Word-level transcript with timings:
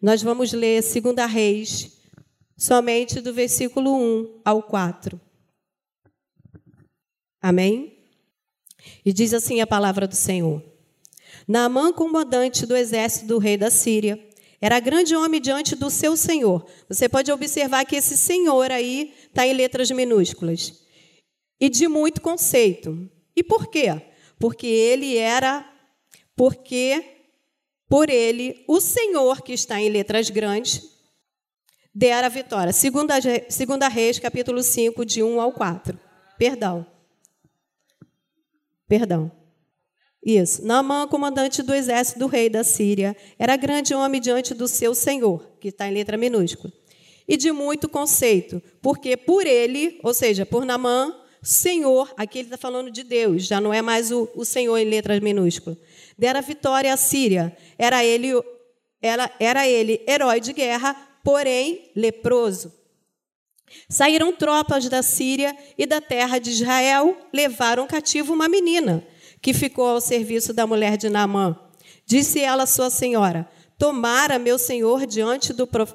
Nós 0.00 0.22
vamos 0.22 0.52
ler 0.52 0.82
2 0.82 1.30
Reis, 1.30 1.92
somente 2.56 3.20
do 3.20 3.34
versículo 3.34 3.94
1 3.94 4.40
ao 4.42 4.62
4. 4.62 5.20
Amém? 7.42 7.98
E 9.04 9.12
diz 9.12 9.34
assim 9.34 9.60
a 9.60 9.66
palavra 9.66 10.08
do 10.08 10.16
Senhor: 10.16 10.62
Naamã, 11.46 11.92
comandante 11.92 12.64
do 12.64 12.74
exército 12.74 13.26
do 13.26 13.38
rei 13.38 13.58
da 13.58 13.70
Síria, 13.70 14.18
era 14.58 14.80
grande 14.80 15.14
homem 15.14 15.38
diante 15.38 15.76
do 15.76 15.90
seu 15.90 16.16
senhor. 16.16 16.66
Você 16.88 17.06
pode 17.06 17.30
observar 17.30 17.84
que 17.84 17.96
esse 17.96 18.16
senhor 18.16 18.70
aí 18.70 19.14
está 19.26 19.46
em 19.46 19.52
letras 19.52 19.90
minúsculas. 19.90 20.82
E 21.60 21.68
de 21.68 21.88
muito 21.88 22.22
conceito. 22.22 23.06
E 23.36 23.42
por 23.42 23.68
quê? 23.68 24.00
Porque 24.38 24.66
ele 24.66 25.16
era, 25.16 25.70
porque 26.34 27.19
por 27.90 28.08
ele, 28.08 28.64
o 28.68 28.80
Senhor, 28.80 29.42
que 29.42 29.52
está 29.52 29.80
em 29.80 29.88
letras 29.88 30.30
grandes, 30.30 30.80
dera 31.92 32.28
a 32.28 32.30
vitória. 32.30 32.72
Segunda, 32.72 33.14
segunda 33.48 33.88
Reis, 33.88 34.20
capítulo 34.20 34.62
5, 34.62 35.04
de 35.04 35.24
1 35.24 35.40
ao 35.40 35.52
4. 35.52 35.98
Perdão. 36.38 36.86
Perdão. 38.86 39.32
Isso. 40.24 40.64
Naamã, 40.64 41.08
comandante 41.08 41.64
do 41.64 41.74
exército 41.74 42.20
do 42.20 42.28
rei 42.28 42.48
da 42.48 42.62
Síria, 42.62 43.16
era 43.36 43.56
grande 43.56 43.92
homem 43.92 44.20
diante 44.20 44.54
do 44.54 44.68
seu 44.68 44.94
senhor, 44.94 45.56
que 45.60 45.68
está 45.68 45.88
em 45.88 45.92
letra 45.92 46.16
minúscula, 46.16 46.72
e 47.26 47.36
de 47.36 47.50
muito 47.50 47.88
conceito, 47.88 48.62
porque 48.80 49.16
por 49.16 49.48
ele, 49.48 49.98
ou 50.04 50.14
seja, 50.14 50.46
por 50.46 50.64
Naamã, 50.64 51.12
Senhor, 51.42 52.12
aqui 52.16 52.38
ele 52.38 52.46
está 52.46 52.58
falando 52.58 52.90
de 52.90 53.02
Deus, 53.02 53.46
já 53.46 53.60
não 53.60 53.72
é 53.72 53.80
mais 53.80 54.12
o, 54.12 54.28
o 54.34 54.44
Senhor 54.44 54.76
em 54.76 54.84
letras 54.84 55.20
minúsculas, 55.20 55.78
dera 56.20 56.42
vitória 56.42 56.92
à 56.92 56.98
Síria. 56.98 57.56
Era 57.78 58.04
ele, 58.04 58.30
era, 59.00 59.30
era 59.40 59.66
ele 59.66 60.04
herói 60.06 60.38
de 60.38 60.52
guerra, 60.52 60.94
porém 61.24 61.90
leproso. 61.96 62.70
Saíram 63.88 64.30
tropas 64.30 64.86
da 64.90 65.02
Síria 65.02 65.56
e 65.78 65.86
da 65.86 65.98
terra 65.98 66.38
de 66.38 66.50
Israel, 66.50 67.16
levaram 67.32 67.86
cativo 67.86 68.34
uma 68.34 68.50
menina 68.50 69.02
que 69.40 69.54
ficou 69.54 69.86
ao 69.86 70.00
serviço 70.00 70.52
da 70.52 70.66
mulher 70.66 70.98
de 70.98 71.08
Naamã. 71.08 71.58
Disse 72.04 72.40
ela 72.40 72.64
à 72.64 72.66
sua 72.66 72.90
senhora: 72.90 73.48
Tomara 73.78 74.38
meu 74.38 74.58
senhor 74.58 75.06
diante 75.06 75.54
do 75.54 75.66
prof... 75.66 75.94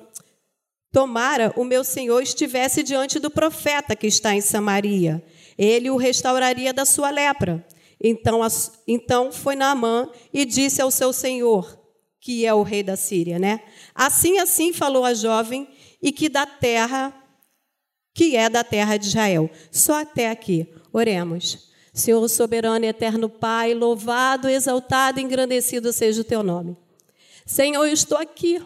Tomara 0.92 1.54
o 1.56 1.64
meu 1.64 1.84
senhor 1.84 2.24
estivesse 2.24 2.82
diante 2.82 3.20
do 3.20 3.30
profeta 3.30 3.96
que 3.96 4.08
está 4.08 4.34
em 4.34 4.42
Samaria. 4.42 5.24
Ele 5.56 5.92
o 5.92 5.98
restauraria 5.98 6.74
da 6.74 6.86
sua 6.86 7.12
lepra. 7.12 7.64
Então, 8.08 8.40
então 8.88 9.32
foi 9.32 9.56
Naamã 9.56 10.08
e 10.32 10.46
disse 10.46 10.80
ao 10.80 10.92
seu 10.92 11.12
senhor, 11.12 11.82
que 12.22 12.46
é 12.46 12.54
o 12.54 12.62
rei 12.62 12.84
da 12.84 12.96
Síria, 12.96 13.40
né? 13.40 13.62
Assim, 13.96 14.38
assim 14.38 14.72
falou 14.72 15.04
a 15.04 15.16
jovem, 15.16 15.68
e 16.00 16.12
que 16.12 16.30
da 16.30 16.46
terra, 16.46 17.12
que 18.14 18.36
é 18.36 18.48
da 18.48 18.64
terra 18.64 18.96
de 18.98 19.08
Israel. 19.08 19.50
Só 19.72 20.02
até 20.02 20.30
aqui. 20.30 20.72
Oremos. 20.94 21.74
Senhor 21.96 22.28
soberano 22.30 22.86
e 22.86 22.90
eterno 22.90 23.28
Pai, 23.28 23.74
louvado, 23.74 24.48
exaltado, 24.48 25.20
engrandecido 25.20 25.92
seja 25.92 26.22
o 26.22 26.26
teu 26.26 26.44
nome. 26.44 26.78
Senhor, 27.44 27.84
eu 27.88 27.94
estou 27.94 28.20
aqui. 28.20 28.64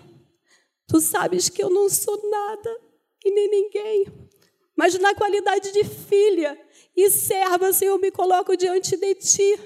Tu 0.86 1.00
sabes 1.00 1.48
que 1.48 1.64
eu 1.64 1.70
não 1.70 1.90
sou 1.90 2.30
nada 2.30 2.78
e 3.24 3.32
nem 3.32 3.50
ninguém, 3.50 4.06
mas 4.76 5.00
na 5.00 5.16
qualidade 5.16 5.72
de 5.72 5.84
filha 5.86 6.60
e 7.04 7.12
serva, 7.12 7.72
Senhor, 7.74 8.00
me 8.00 8.12
coloco 8.12 8.56
diante 8.56 8.96
de 8.98 9.16
ti 9.16 9.60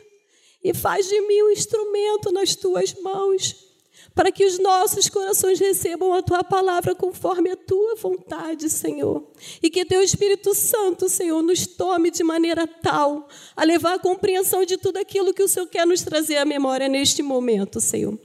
e 0.63 0.73
faz 0.73 1.07
de 1.07 1.19
mim 1.21 1.43
um 1.43 1.49
instrumento 1.49 2.31
nas 2.31 2.55
tuas 2.55 2.93
mãos 2.95 3.73
para 4.15 4.31
que 4.31 4.45
os 4.45 4.59
nossos 4.59 5.09
corações 5.09 5.59
recebam 5.59 6.13
a 6.13 6.21
tua 6.21 6.43
palavra 6.43 6.93
conforme 6.93 7.49
a 7.49 7.55
tua 7.55 7.95
vontade, 7.95 8.69
Senhor. 8.69 9.27
E 9.61 9.69
que 9.69 9.85
teu 9.85 10.03
Espírito 10.03 10.53
Santo, 10.53 11.09
Senhor, 11.09 11.41
nos 11.41 11.65
tome 11.65 12.11
de 12.11 12.23
maneira 12.23 12.67
tal 12.67 13.27
a 13.55 13.63
levar 13.63 13.95
a 13.95 13.99
compreensão 13.99 14.63
de 14.65 14.77
tudo 14.77 14.97
aquilo 14.97 15.33
que 15.33 15.41
o 15.41 15.47
Senhor 15.47 15.67
quer 15.67 15.87
nos 15.87 16.03
trazer 16.03 16.37
à 16.37 16.45
memória 16.45 16.87
neste 16.87 17.23
momento, 17.23 17.81
Senhor. 17.81 18.17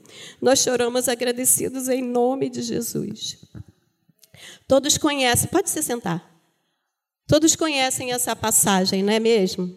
Nós 0.42 0.58
choramos 0.58 1.08
agradecidos 1.08 1.88
em 1.88 2.02
nome 2.02 2.50
de 2.50 2.60
Jesus. 2.62 3.38
Todos 4.66 4.98
conhecem, 4.98 5.48
pode 5.48 5.70
se 5.70 5.82
sentar. 5.82 6.37
Todos 7.28 7.54
conhecem 7.54 8.10
essa 8.10 8.34
passagem, 8.34 9.02
não 9.02 9.12
é 9.12 9.20
mesmo? 9.20 9.76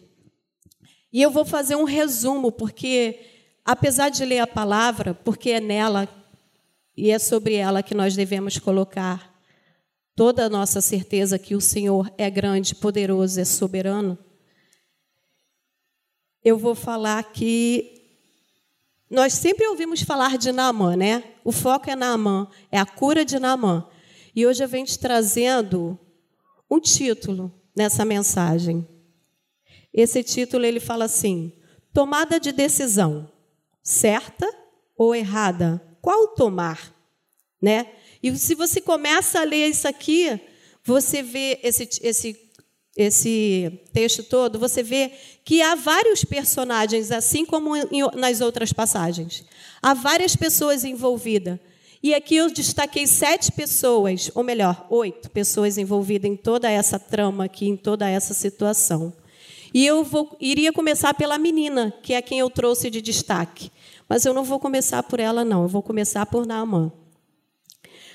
E 1.11 1.21
eu 1.21 1.29
vou 1.29 1.43
fazer 1.43 1.75
um 1.75 1.83
resumo, 1.83 2.49
porque 2.49 3.19
apesar 3.65 4.07
de 4.07 4.23
ler 4.23 4.39
a 4.39 4.47
palavra, 4.47 5.13
porque 5.13 5.49
é 5.49 5.59
nela 5.59 6.07
e 6.95 7.11
é 7.11 7.19
sobre 7.19 7.55
ela 7.55 7.83
que 7.83 7.93
nós 7.93 8.15
devemos 8.15 8.57
colocar 8.57 9.37
toda 10.15 10.45
a 10.45 10.49
nossa 10.49 10.79
certeza 10.79 11.37
que 11.37 11.53
o 11.53 11.59
Senhor 11.59 12.09
é 12.17 12.29
grande, 12.29 12.73
poderoso, 12.73 13.41
é 13.41 13.43
soberano, 13.43 14.17
eu 16.41 16.57
vou 16.57 16.73
falar 16.73 17.21
que 17.33 18.01
nós 19.09 19.33
sempre 19.33 19.67
ouvimos 19.67 20.01
falar 20.01 20.37
de 20.37 20.53
Naamã, 20.53 20.95
né? 20.95 21.21
O 21.43 21.51
foco 21.51 21.89
é 21.89 21.97
Naamã, 21.97 22.47
é 22.71 22.79
a 22.79 22.85
cura 22.85 23.25
de 23.25 23.37
Naamã. 23.39 23.85
E 24.33 24.47
hoje 24.47 24.63
eu 24.63 24.69
venho 24.69 24.85
te 24.85 24.97
trazendo 24.97 25.99
um 26.71 26.79
título 26.79 27.53
nessa 27.75 28.05
mensagem. 28.05 28.87
Esse 29.93 30.23
título 30.23 30.65
ele 30.65 30.79
fala 30.79 31.03
assim: 31.05 31.51
Tomada 31.93 32.39
de 32.39 32.53
decisão 32.53 33.29
certa 33.83 34.49
ou 34.95 35.13
errada? 35.13 35.81
Qual 36.01 36.29
tomar? 36.29 36.95
Né? 37.61 37.87
E 38.23 38.35
se 38.37 38.55
você 38.55 38.79
começa 38.79 39.41
a 39.41 39.43
ler 39.43 39.67
isso 39.67 39.87
aqui, 39.87 40.39
você 40.83 41.21
vê 41.21 41.59
esse, 41.61 41.87
esse, 42.01 42.39
esse 42.95 43.81
texto 43.93 44.23
todo, 44.23 44.57
você 44.57 44.81
vê 44.81 45.11
que 45.43 45.61
há 45.61 45.75
vários 45.75 46.23
personagens, 46.23 47.11
assim 47.11 47.45
como 47.45 47.73
nas 48.15 48.41
outras 48.41 48.71
passagens. 48.71 49.43
Há 49.81 49.93
várias 49.93 50.35
pessoas 50.35 50.83
envolvidas. 50.83 51.59
E 52.03 52.15
aqui 52.15 52.35
eu 52.35 52.49
destaquei 52.49 53.05
sete 53.05 53.51
pessoas, 53.51 54.31
ou 54.33 54.43
melhor, 54.43 54.87
oito 54.89 55.29
pessoas 55.29 55.77
envolvidas 55.77 56.31
em 56.31 56.35
toda 56.35 56.69
essa 56.69 56.97
trama 56.97 57.45
aqui, 57.45 57.67
em 57.67 57.77
toda 57.77 58.09
essa 58.09 58.33
situação. 58.33 59.13
E 59.73 59.85
eu 59.85 60.03
vou, 60.03 60.35
iria 60.39 60.73
começar 60.73 61.13
pela 61.13 61.37
menina, 61.37 61.93
que 62.01 62.13
é 62.13 62.21
quem 62.21 62.39
eu 62.39 62.49
trouxe 62.49 62.89
de 62.89 63.01
destaque. 63.01 63.71
Mas 64.09 64.25
eu 64.25 64.33
não 64.33 64.43
vou 64.43 64.59
começar 64.59 65.03
por 65.03 65.19
ela, 65.19 65.45
não. 65.45 65.63
Eu 65.63 65.69
vou 65.69 65.81
começar 65.81 66.25
por 66.25 66.45
Naamã. 66.45 66.91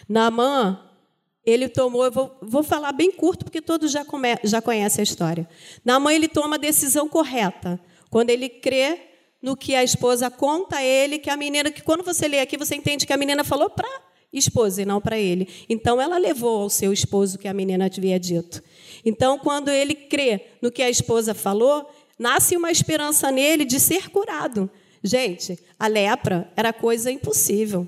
Naamã, 0.08 0.80
ele 1.44 1.68
tomou, 1.68 2.04
eu 2.04 2.10
vou, 2.10 2.36
vou 2.42 2.62
falar 2.62 2.92
bem 2.92 3.10
curto, 3.12 3.44
porque 3.44 3.62
todos 3.62 3.90
já, 3.92 4.04
come, 4.04 4.36
já 4.42 4.60
conhecem 4.60 5.00
a 5.00 5.04
história. 5.04 5.48
Naamã, 5.84 6.12
ele 6.12 6.28
toma 6.28 6.56
a 6.56 6.58
decisão 6.58 7.08
correta. 7.08 7.80
Quando 8.10 8.30
ele 8.30 8.48
crê 8.48 9.00
no 9.46 9.56
que 9.56 9.76
a 9.76 9.84
esposa 9.84 10.28
conta 10.28 10.78
a 10.78 10.82
ele, 10.82 11.20
que 11.20 11.30
a 11.30 11.36
menina, 11.36 11.70
que 11.70 11.80
quando 11.80 12.02
você 12.02 12.26
lê 12.26 12.40
aqui, 12.40 12.56
você 12.56 12.74
entende 12.74 13.06
que 13.06 13.12
a 13.12 13.16
menina 13.16 13.44
falou 13.44 13.70
para 13.70 13.88
esposa 14.32 14.82
e 14.82 14.84
não 14.84 15.00
para 15.00 15.16
ele. 15.16 15.48
Então, 15.68 16.02
ela 16.02 16.18
levou 16.18 16.62
ao 16.62 16.68
seu 16.68 16.92
esposo 16.92 17.38
que 17.38 17.46
a 17.46 17.54
menina 17.54 17.86
havia 17.86 18.18
dito. 18.18 18.60
Então, 19.04 19.38
quando 19.38 19.68
ele 19.68 19.94
crê 19.94 20.46
no 20.60 20.68
que 20.68 20.82
a 20.82 20.90
esposa 20.90 21.32
falou, 21.32 21.88
nasce 22.18 22.56
uma 22.56 22.72
esperança 22.72 23.30
nele 23.30 23.64
de 23.64 23.78
ser 23.78 24.10
curado. 24.10 24.68
Gente, 25.00 25.56
a 25.78 25.86
lepra 25.86 26.50
era 26.56 26.72
coisa 26.72 27.08
impossível. 27.08 27.86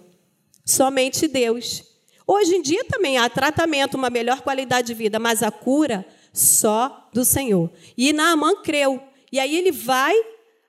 Somente 0.65 1.27
Deus. 1.27 1.83
Hoje 2.25 2.55
em 2.55 2.63
dia 2.63 2.85
também 2.85 3.19
há 3.19 3.29
tratamento, 3.29 3.97
uma 3.97 4.11
melhor 4.11 4.43
qualidade 4.43 4.87
de 4.87 4.95
vida, 4.95 5.19
mas 5.19 5.43
a 5.43 5.51
cura 5.51 6.07
só 6.33 7.09
do 7.13 7.25
Senhor. 7.25 7.69
E 7.97 8.13
Naamã 8.13 8.55
creu. 8.63 9.03
E 9.33 9.41
aí 9.41 9.57
ele 9.57 9.73
vai 9.73 10.15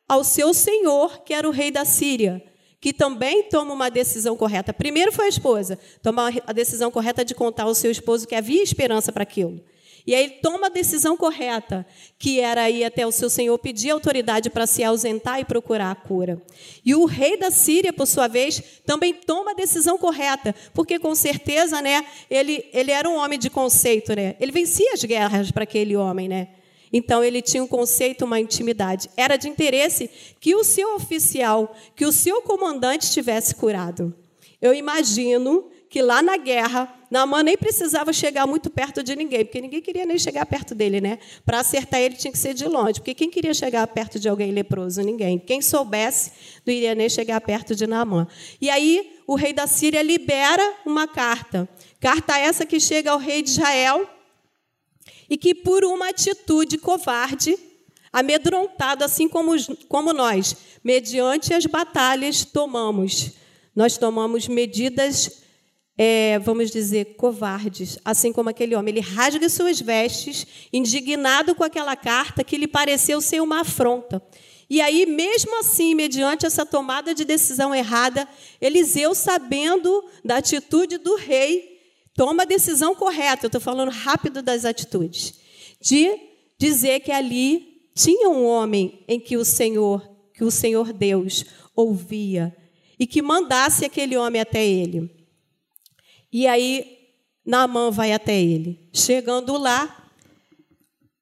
ao 0.09 0.23
seu 0.23 0.53
senhor, 0.55 1.21
que 1.23 1.35
era 1.35 1.47
o 1.47 1.51
rei 1.51 1.69
da 1.69 1.85
Síria, 1.85 2.43
que 2.81 2.91
também 2.91 3.43
toma 3.43 3.73
uma 3.73 3.89
decisão 3.89 4.35
correta. 4.35 4.73
Primeiro 4.73 5.11
foi 5.11 5.25
a 5.25 5.29
esposa, 5.29 5.77
tomar 6.01 6.33
a 6.47 6.51
decisão 6.51 6.89
correta 6.89 7.23
de 7.23 7.35
contar 7.35 7.63
ao 7.63 7.75
seu 7.75 7.91
esposo 7.91 8.27
que 8.27 8.35
havia 8.35 8.63
esperança 8.63 9.11
para 9.11 9.23
aquilo. 9.23 9.61
E 10.07 10.15
aí 10.15 10.23
ele 10.23 10.33
toma 10.41 10.67
a 10.67 10.69
decisão 10.69 11.15
correta, 11.15 11.85
que 12.17 12.39
era 12.39 12.67
ir 12.67 12.83
até 12.83 13.05
o 13.05 13.11
seu 13.11 13.29
senhor 13.29 13.55
pedir 13.59 13.91
autoridade 13.91 14.49
para 14.49 14.65
se 14.65 14.83
ausentar 14.83 15.39
e 15.39 15.45
procurar 15.45 15.91
a 15.91 15.95
cura. 15.95 16.41
E 16.83 16.95
o 16.95 17.05
rei 17.05 17.37
da 17.37 17.51
Síria, 17.51 17.93
por 17.93 18.07
sua 18.07 18.27
vez, 18.27 18.59
também 18.85 19.13
toma 19.13 19.51
a 19.51 19.53
decisão 19.53 19.99
correta, 19.99 20.55
porque 20.73 20.97
com 20.97 21.13
certeza, 21.13 21.79
né, 21.81 22.03
ele, 22.27 22.65
ele 22.73 22.91
era 22.91 23.07
um 23.07 23.17
homem 23.17 23.37
de 23.37 23.51
conceito, 23.51 24.15
né? 24.15 24.35
Ele 24.39 24.51
vencia 24.51 24.93
as 24.93 25.03
guerras 25.03 25.51
para 25.51 25.63
aquele 25.63 25.95
homem, 25.95 26.27
né? 26.27 26.47
Então 26.91 27.23
ele 27.23 27.41
tinha 27.41 27.63
um 27.63 27.67
conceito, 27.67 28.25
uma 28.25 28.39
intimidade. 28.39 29.09
Era 29.15 29.37
de 29.37 29.47
interesse 29.47 30.09
que 30.39 30.55
o 30.55 30.63
seu 30.63 30.95
oficial, 30.95 31.75
que 31.95 32.05
o 32.05 32.11
seu 32.11 32.41
comandante 32.41 33.03
estivesse 33.03 33.55
curado. 33.55 34.13
Eu 34.61 34.73
imagino 34.73 35.69
que 35.89 36.03
lá 36.03 36.21
na 36.21 36.37
guerra, 36.37 36.93
Naamã 37.09 37.41
nem 37.41 37.57
precisava 37.57 38.13
chegar 38.13 38.45
muito 38.45 38.69
perto 38.69 39.01
de 39.01 39.15
ninguém, 39.15 39.43
porque 39.43 39.59
ninguém 39.59 39.81
queria 39.81 40.05
nem 40.05 40.19
chegar 40.19 40.45
perto 40.45 40.75
dele, 40.75 41.01
né? 41.01 41.17
Para 41.43 41.61
acertar 41.61 41.99
ele 41.99 42.15
tinha 42.15 42.31
que 42.31 42.37
ser 42.37 42.53
de 42.53 42.67
longe, 42.67 42.99
porque 42.99 43.15
quem 43.15 43.29
queria 43.31 43.53
chegar 43.55 43.87
perto 43.87 44.19
de 44.19 44.29
alguém 44.29 44.51
leproso? 44.51 45.01
Ninguém. 45.01 45.39
Quem 45.39 45.61
soubesse 45.61 46.31
não 46.63 46.71
iria 46.71 46.93
nem 46.93 47.09
chegar 47.09 47.41
perto 47.41 47.75
de 47.75 47.87
Naamã. 47.87 48.27
E 48.61 48.69
aí 48.69 49.17
o 49.25 49.33
rei 49.33 49.51
da 49.51 49.65
Síria 49.65 50.03
libera 50.03 50.75
uma 50.85 51.07
carta. 51.07 51.67
Carta 51.99 52.37
essa 52.37 52.67
que 52.67 52.79
chega 52.79 53.11
ao 53.11 53.17
rei 53.17 53.41
de 53.41 53.49
Israel 53.49 54.07
e 55.29 55.37
que, 55.37 55.53
por 55.53 55.83
uma 55.85 56.09
atitude 56.09 56.77
covarde, 56.77 57.57
amedrontado, 58.11 59.03
assim 59.03 59.27
como, 59.27 59.51
como 59.87 60.13
nós, 60.13 60.55
mediante 60.83 61.53
as 61.53 61.65
batalhas, 61.65 62.43
tomamos. 62.43 63.31
Nós 63.75 63.97
tomamos 63.97 64.47
medidas 64.47 65.43
é, 66.01 66.39
vamos 66.39 66.71
dizer, 66.71 67.15
covardes, 67.17 67.99
assim 68.05 68.31
como 68.31 68.47
aquele 68.47 68.73
homem. 68.73 68.93
Ele 68.93 69.01
rasga 69.01 69.49
suas 69.49 69.81
vestes, 69.81 70.47
indignado 70.71 71.53
com 71.53 71.61
aquela 71.61 71.93
carta 71.93 72.41
que 72.41 72.55
lhe 72.55 72.69
pareceu 72.69 73.19
ser 73.19 73.41
uma 73.41 73.59
afronta. 73.59 74.23
E 74.69 74.79
aí, 74.79 75.05
mesmo 75.05 75.59
assim, 75.59 75.93
mediante 75.93 76.45
essa 76.45 76.65
tomada 76.65 77.13
de 77.13 77.25
decisão 77.25 77.75
errada, 77.75 78.25
Eliseu, 78.61 79.13
sabendo 79.13 80.01
da 80.23 80.37
atitude 80.37 80.99
do 80.99 81.15
rei, 81.17 81.68
toma 82.19 82.43
a 82.43 82.45
decisão 82.45 82.93
correta. 82.93 83.45
Eu 83.45 83.47
estou 83.47 83.61
falando 83.61 83.91
rápido 83.91 84.41
das 84.41 84.65
atitudes, 84.65 85.35
de 85.79 86.19
dizer 86.57 86.99
que 86.99 87.13
ali 87.13 87.89
tinha 87.95 88.27
um 88.27 88.45
homem 88.45 89.05
em 89.07 89.17
que 89.17 89.37
o 89.37 89.45
Senhor, 89.45 90.05
que 90.33 90.43
o 90.43 90.51
Senhor 90.51 90.91
Deus 90.91 91.45
ouvia 91.73 92.53
e 92.99 93.07
que 93.07 93.21
mandasse 93.21 93.85
aquele 93.85 94.17
homem 94.17 94.41
até 94.41 94.67
ele. 94.67 95.09
E 96.29 96.45
aí 96.45 96.97
Naamã 97.45 97.89
vai 97.89 98.11
até 98.11 98.37
ele. 98.37 98.89
Chegando 98.91 99.57
lá, 99.57 100.11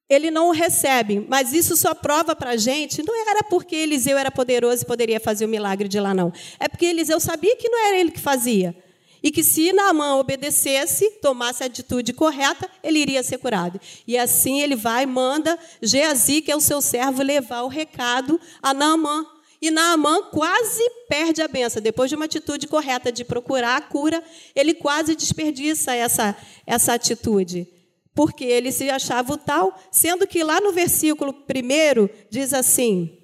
ele 0.08 0.32
não 0.32 0.48
o 0.48 0.52
recebe, 0.52 1.24
mas 1.28 1.52
isso 1.52 1.76
só 1.76 1.94
prova 1.94 2.34
para 2.34 2.50
a 2.50 2.56
gente, 2.56 3.06
não 3.06 3.14
era 3.30 3.44
porque 3.44 3.76
Eliseu 3.76 4.18
era 4.18 4.32
poderoso 4.32 4.82
e 4.82 4.86
poderia 4.86 5.20
fazer 5.20 5.44
o 5.44 5.48
milagre 5.48 5.86
de 5.86 6.00
lá, 6.00 6.12
não. 6.12 6.32
É 6.58 6.66
porque 6.66 6.86
Eliseu 6.86 7.20
sabia 7.20 7.54
que 7.54 7.68
não 7.68 7.86
era 7.86 7.96
ele 7.98 8.10
que 8.10 8.20
fazia. 8.20 8.74
E 9.22 9.30
que 9.30 9.42
se 9.42 9.72
Naamã 9.72 10.16
obedecesse, 10.16 11.10
tomasse 11.20 11.62
a 11.62 11.66
atitude 11.66 12.12
correta, 12.12 12.70
ele 12.82 13.00
iria 13.00 13.22
ser 13.22 13.38
curado. 13.38 13.80
E 14.06 14.16
assim 14.16 14.60
ele 14.60 14.76
vai, 14.76 15.06
manda 15.06 15.58
Geazi, 15.82 16.40
que 16.40 16.52
é 16.52 16.56
o 16.56 16.60
seu 16.60 16.80
servo, 16.80 17.22
levar 17.22 17.62
o 17.62 17.68
recado 17.68 18.40
a 18.62 18.72
Naamã. 18.72 19.26
E 19.60 19.70
Naamã 19.70 20.22
quase 20.30 20.82
perde 21.08 21.42
a 21.42 21.48
benção. 21.48 21.82
Depois 21.82 22.08
de 22.08 22.14
uma 22.14 22.26
atitude 22.26 22.68
correta 22.68 23.10
de 23.10 23.24
procurar 23.24 23.76
a 23.76 23.80
cura, 23.80 24.22
ele 24.54 24.72
quase 24.72 25.16
desperdiça 25.16 25.94
essa, 25.94 26.36
essa 26.64 26.94
atitude. 26.94 27.66
Porque 28.14 28.44
ele 28.44 28.70
se 28.70 28.88
achava 28.88 29.32
o 29.32 29.36
tal, 29.36 29.76
sendo 29.90 30.26
que 30.26 30.42
lá 30.44 30.60
no 30.60 30.72
versículo 30.72 31.32
1 31.32 32.28
diz 32.30 32.52
assim: 32.52 33.18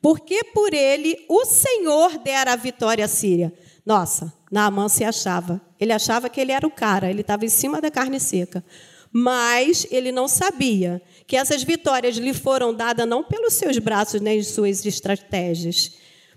Porque 0.00 0.44
por 0.44 0.72
ele 0.72 1.24
o 1.28 1.44
Senhor 1.44 2.18
dera 2.18 2.52
a 2.52 2.56
vitória 2.56 3.04
à 3.04 3.08
Síria. 3.08 3.52
Nossa, 3.84 4.32
Naamã 4.50 4.88
se 4.88 5.04
achava. 5.04 5.60
Ele 5.78 5.92
achava 5.92 6.28
que 6.28 6.40
ele 6.40 6.52
era 6.52 6.66
o 6.66 6.70
cara, 6.70 7.10
ele 7.10 7.20
estava 7.20 7.44
em 7.44 7.48
cima 7.48 7.80
da 7.80 7.90
carne 7.90 8.20
seca. 8.20 8.64
Mas 9.12 9.86
ele 9.90 10.12
não 10.12 10.28
sabia 10.28 11.00
que 11.26 11.36
essas 11.36 11.62
vitórias 11.62 12.16
lhe 12.16 12.34
foram 12.34 12.74
dadas 12.74 13.08
não 13.08 13.22
pelos 13.22 13.54
seus 13.54 13.78
braços 13.78 14.20
nem 14.20 14.42
suas 14.42 14.84
estratégias, 14.84 15.92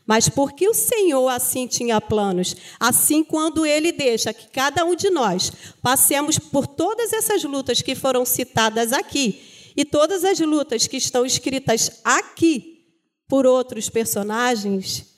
mas 0.06 0.28
porque 0.28 0.68
o 0.68 0.74
Senhor 0.74 1.30
assim 1.30 1.68
tinha 1.68 2.02
planos. 2.02 2.56
Assim, 2.80 3.24
quando 3.24 3.66
Ele 3.66 3.92
deixa 3.92 4.34
que 4.34 4.48
cada 4.48 4.84
um 4.84 4.96
de 4.96 5.10
nós 5.12 5.52
passemos 5.84 6.40
por 6.40 6.66
todas 6.66 7.14
essas 7.14 7.44
lutas 7.44 7.82
que 7.82 7.94
foram 7.94 8.26
citadas 8.26 8.92
aqui 8.92 9.72
e 9.78 9.86
todas 9.86 10.24
as 10.26 10.40
lutas 10.40 10.88
que 10.88 10.98
estão 10.98 11.26
escritas 11.26 12.02
aqui 12.04 12.88
por 13.28 13.46
outros 13.46 13.88
personagens, 13.88 15.09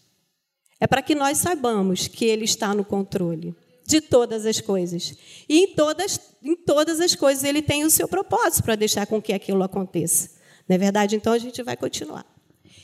é 0.82 0.88
para 0.88 1.02
que 1.02 1.16
nós 1.16 1.38
saibamos 1.38 2.08
que 2.08 2.26
Ele 2.26 2.44
está 2.44 2.74
no 2.74 2.84
controle 2.84 3.56
de 3.86 4.02
todas 4.02 4.46
as 4.46 4.60
coisas. 4.60 5.14
E 5.48 5.60
em 5.60 5.76
todas, 5.76 6.20
em 6.44 6.56
todas 6.56 7.00
as 7.00 7.14
coisas 7.14 7.44
ele 7.44 7.62
tem 7.62 7.84
o 7.84 7.90
seu 7.90 8.08
propósito 8.08 8.64
para 8.64 8.76
deixar 8.76 9.06
com 9.06 9.22
que 9.22 9.34
aquilo 9.34 9.62
aconteça. 9.64 10.32
Não 10.68 10.76
é 10.76 10.78
verdade? 10.78 11.16
Então 11.16 11.34
a 11.34 11.38
gente 11.38 11.62
vai 11.62 11.76
continuar. 11.76 12.26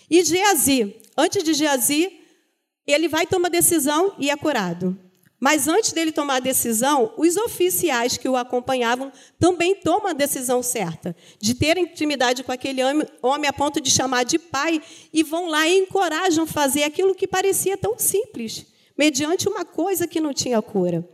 E 0.09 0.23
Geazi, 0.23 0.95
antes 1.17 1.43
de 1.43 1.53
Geazi, 1.53 2.11
ele 2.85 3.07
vai 3.07 3.25
tomar 3.25 3.49
decisão 3.49 4.13
e 4.19 4.29
é 4.29 4.37
curado. 4.37 4.97
Mas 5.39 5.67
antes 5.67 5.93
dele 5.93 6.11
tomar 6.11 6.37
a 6.37 6.39
decisão, 6.39 7.13
os 7.15 7.37
oficiais 7.37 8.17
que 8.17 8.27
o 8.27 8.35
acompanhavam 8.35 9.11
também 9.39 9.75
tomam 9.75 10.07
a 10.07 10.13
decisão 10.13 10.63
certa, 10.63 11.15
de 11.39 11.53
ter 11.53 11.77
intimidade 11.77 12.43
com 12.43 12.51
aquele 12.51 12.81
homem 13.21 13.47
a 13.47 13.53
ponto 13.53 13.79
de 13.79 13.91
chamar 13.91 14.23
de 14.23 14.39
pai, 14.39 14.81
e 15.13 15.21
vão 15.21 15.47
lá 15.47 15.67
e 15.67 15.77
encorajam 15.77 16.45
a 16.45 16.47
fazer 16.47 16.83
aquilo 16.83 17.13
que 17.13 17.27
parecia 17.27 17.77
tão 17.77 17.99
simples 17.99 18.65
mediante 18.97 19.47
uma 19.47 19.63
coisa 19.63 20.07
que 20.07 20.19
não 20.19 20.33
tinha 20.33 20.59
cura. 20.59 21.07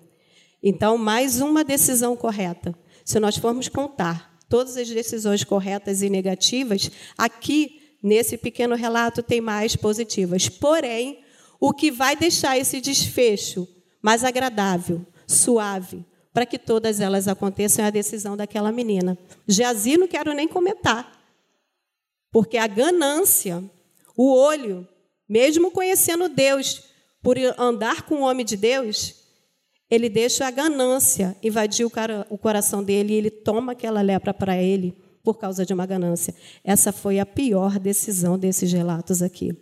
Então, 0.61 0.97
mais 0.97 1.41
uma 1.41 1.63
decisão 1.63 2.15
correta. 2.15 2.73
Se 3.03 3.19
nós 3.19 3.35
formos 3.35 3.67
contar 3.67 4.39
todas 4.47 4.77
as 4.77 4.87
decisões 4.87 5.43
corretas 5.43 6.01
e 6.01 6.09
negativas, 6.09 6.89
aqui, 7.17 7.97
nesse 8.01 8.37
pequeno 8.37 8.73
relato, 8.73 9.21
tem 9.21 9.41
mais 9.41 9.75
positivas. 9.75 10.47
Porém, 10.47 11.19
o 11.59 11.73
que 11.73 11.91
vai 11.91 12.15
deixar 12.15 12.57
esse 12.57 12.79
desfecho 12.79 13.67
mais 14.03 14.25
agradável, 14.25 15.05
suave, 15.25 16.05
para 16.33 16.45
que 16.45 16.59
todas 16.59 16.99
elas 16.99 17.27
aconteçam 17.27 17.85
é 17.85 17.87
a 17.87 17.91
decisão 17.91 18.35
daquela 18.35 18.71
menina. 18.71 19.17
Jazi 19.47 19.97
não 19.97 20.07
quero 20.07 20.33
nem 20.33 20.47
comentar, 20.47 21.19
porque 22.29 22.57
a 22.57 22.67
ganância, 22.67 23.63
o 24.17 24.35
olho, 24.35 24.85
mesmo 25.29 25.71
conhecendo 25.71 26.27
Deus, 26.27 26.83
por 27.21 27.37
andar 27.57 28.01
com 28.01 28.15
o 28.15 28.21
homem 28.23 28.45
de 28.45 28.57
Deus, 28.57 29.15
ele 29.89 30.09
deixa 30.09 30.47
a 30.47 30.51
ganância 30.51 31.37
invadir 31.41 31.85
o 31.85 32.37
coração 32.37 32.83
dele 32.83 33.13
e 33.13 33.17
ele 33.17 33.29
toma 33.31 33.71
aquela 33.71 34.01
lepra 34.01 34.33
para 34.33 34.57
ele 34.57 34.93
por 35.23 35.37
causa 35.37 35.65
de 35.65 35.73
uma 35.73 35.85
ganância. 35.85 36.35
Essa 36.63 36.91
foi 36.91 37.19
a 37.19 37.25
pior 37.25 37.79
decisão 37.79 38.37
desses 38.37 38.73
relatos 38.73 39.21
aqui. 39.21 39.55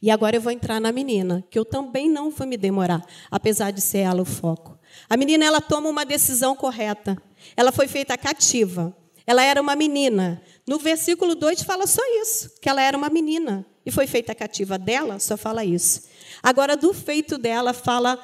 E 0.00 0.10
agora 0.10 0.36
eu 0.36 0.40
vou 0.40 0.52
entrar 0.52 0.80
na 0.80 0.92
menina, 0.92 1.44
que 1.50 1.58
eu 1.58 1.64
também 1.64 2.08
não 2.08 2.30
vou 2.30 2.46
me 2.46 2.56
demorar, 2.56 3.04
apesar 3.30 3.70
de 3.70 3.80
ser 3.80 3.98
ela 3.98 4.22
o 4.22 4.24
foco. 4.24 4.78
A 5.08 5.16
menina 5.16 5.44
ela 5.44 5.60
toma 5.60 5.88
uma 5.88 6.04
decisão 6.04 6.54
correta. 6.56 7.16
Ela 7.56 7.72
foi 7.72 7.88
feita 7.88 8.16
cativa. 8.16 8.96
Ela 9.26 9.42
era 9.42 9.60
uma 9.60 9.74
menina. 9.76 10.42
No 10.66 10.78
versículo 10.78 11.34
2 11.34 11.62
fala 11.62 11.86
só 11.86 12.02
isso, 12.22 12.50
que 12.60 12.68
ela 12.68 12.80
era 12.80 12.96
uma 12.96 13.08
menina 13.08 13.66
e 13.86 13.90
foi 13.90 14.08
feita 14.08 14.34
cativa 14.34 14.76
dela, 14.76 15.20
só 15.20 15.36
fala 15.36 15.64
isso. 15.64 16.02
Agora, 16.42 16.76
do 16.76 16.92
feito 16.92 17.38
dela, 17.38 17.72
fala 17.72 18.18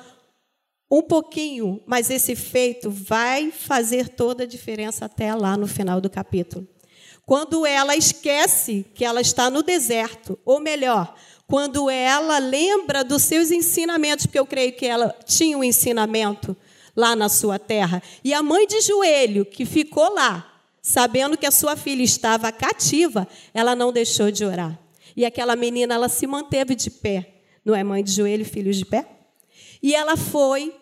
um 0.90 1.00
pouquinho, 1.00 1.81
mas 1.87 2.10
esse 2.10 2.34
feito 2.34 2.90
vai 2.90 3.52
fazer 3.52 4.09
toda 4.09 4.42
a 4.42 4.47
diferença 4.47 5.04
até 5.04 5.32
lá 5.35 5.56
no 5.56 5.68
final 5.68 6.00
do 6.00 6.11
capítulo. 6.11 6.66
Quando 7.25 7.64
ela 7.64 7.97
esquece 7.97 8.85
que 8.92 9.04
ela 9.04 9.21
está 9.21 9.49
no 9.49 9.62
deserto, 9.62 10.37
ou 10.44 10.61
melhor, 10.61 11.14
quando 11.52 11.90
ela 11.90 12.38
lembra 12.38 13.04
dos 13.04 13.25
seus 13.25 13.50
ensinamentos, 13.50 14.25
porque 14.25 14.38
eu 14.38 14.47
creio 14.47 14.73
que 14.73 14.87
ela 14.87 15.14
tinha 15.26 15.59
um 15.59 15.62
ensinamento 15.62 16.56
lá 16.97 17.14
na 17.14 17.28
sua 17.28 17.59
terra, 17.59 18.02
e 18.25 18.32
a 18.32 18.42
mãe 18.42 18.66
de 18.66 18.80
joelho, 18.80 19.44
que 19.44 19.66
ficou 19.66 20.14
lá, 20.14 20.50
sabendo 20.80 21.37
que 21.37 21.44
a 21.44 21.50
sua 21.50 21.76
filha 21.76 22.02
estava 22.02 22.50
cativa, 22.50 23.28
ela 23.52 23.76
não 23.76 23.92
deixou 23.92 24.30
de 24.30 24.47
orar. 24.47 24.78
E 25.14 25.26
aquela 25.26 25.54
menina, 25.54 25.92
ela 25.92 26.09
se 26.09 26.26
manteve 26.26 26.75
de 26.75 26.90
pé. 26.90 27.35
Não 27.62 27.75
é 27.75 27.85
mãe 27.85 28.02
de 28.02 28.12
joelho, 28.12 28.47
filhos 28.47 28.78
de 28.78 28.87
pé? 28.87 29.06
E 29.82 29.94
ela 29.94 30.16
foi 30.16 30.75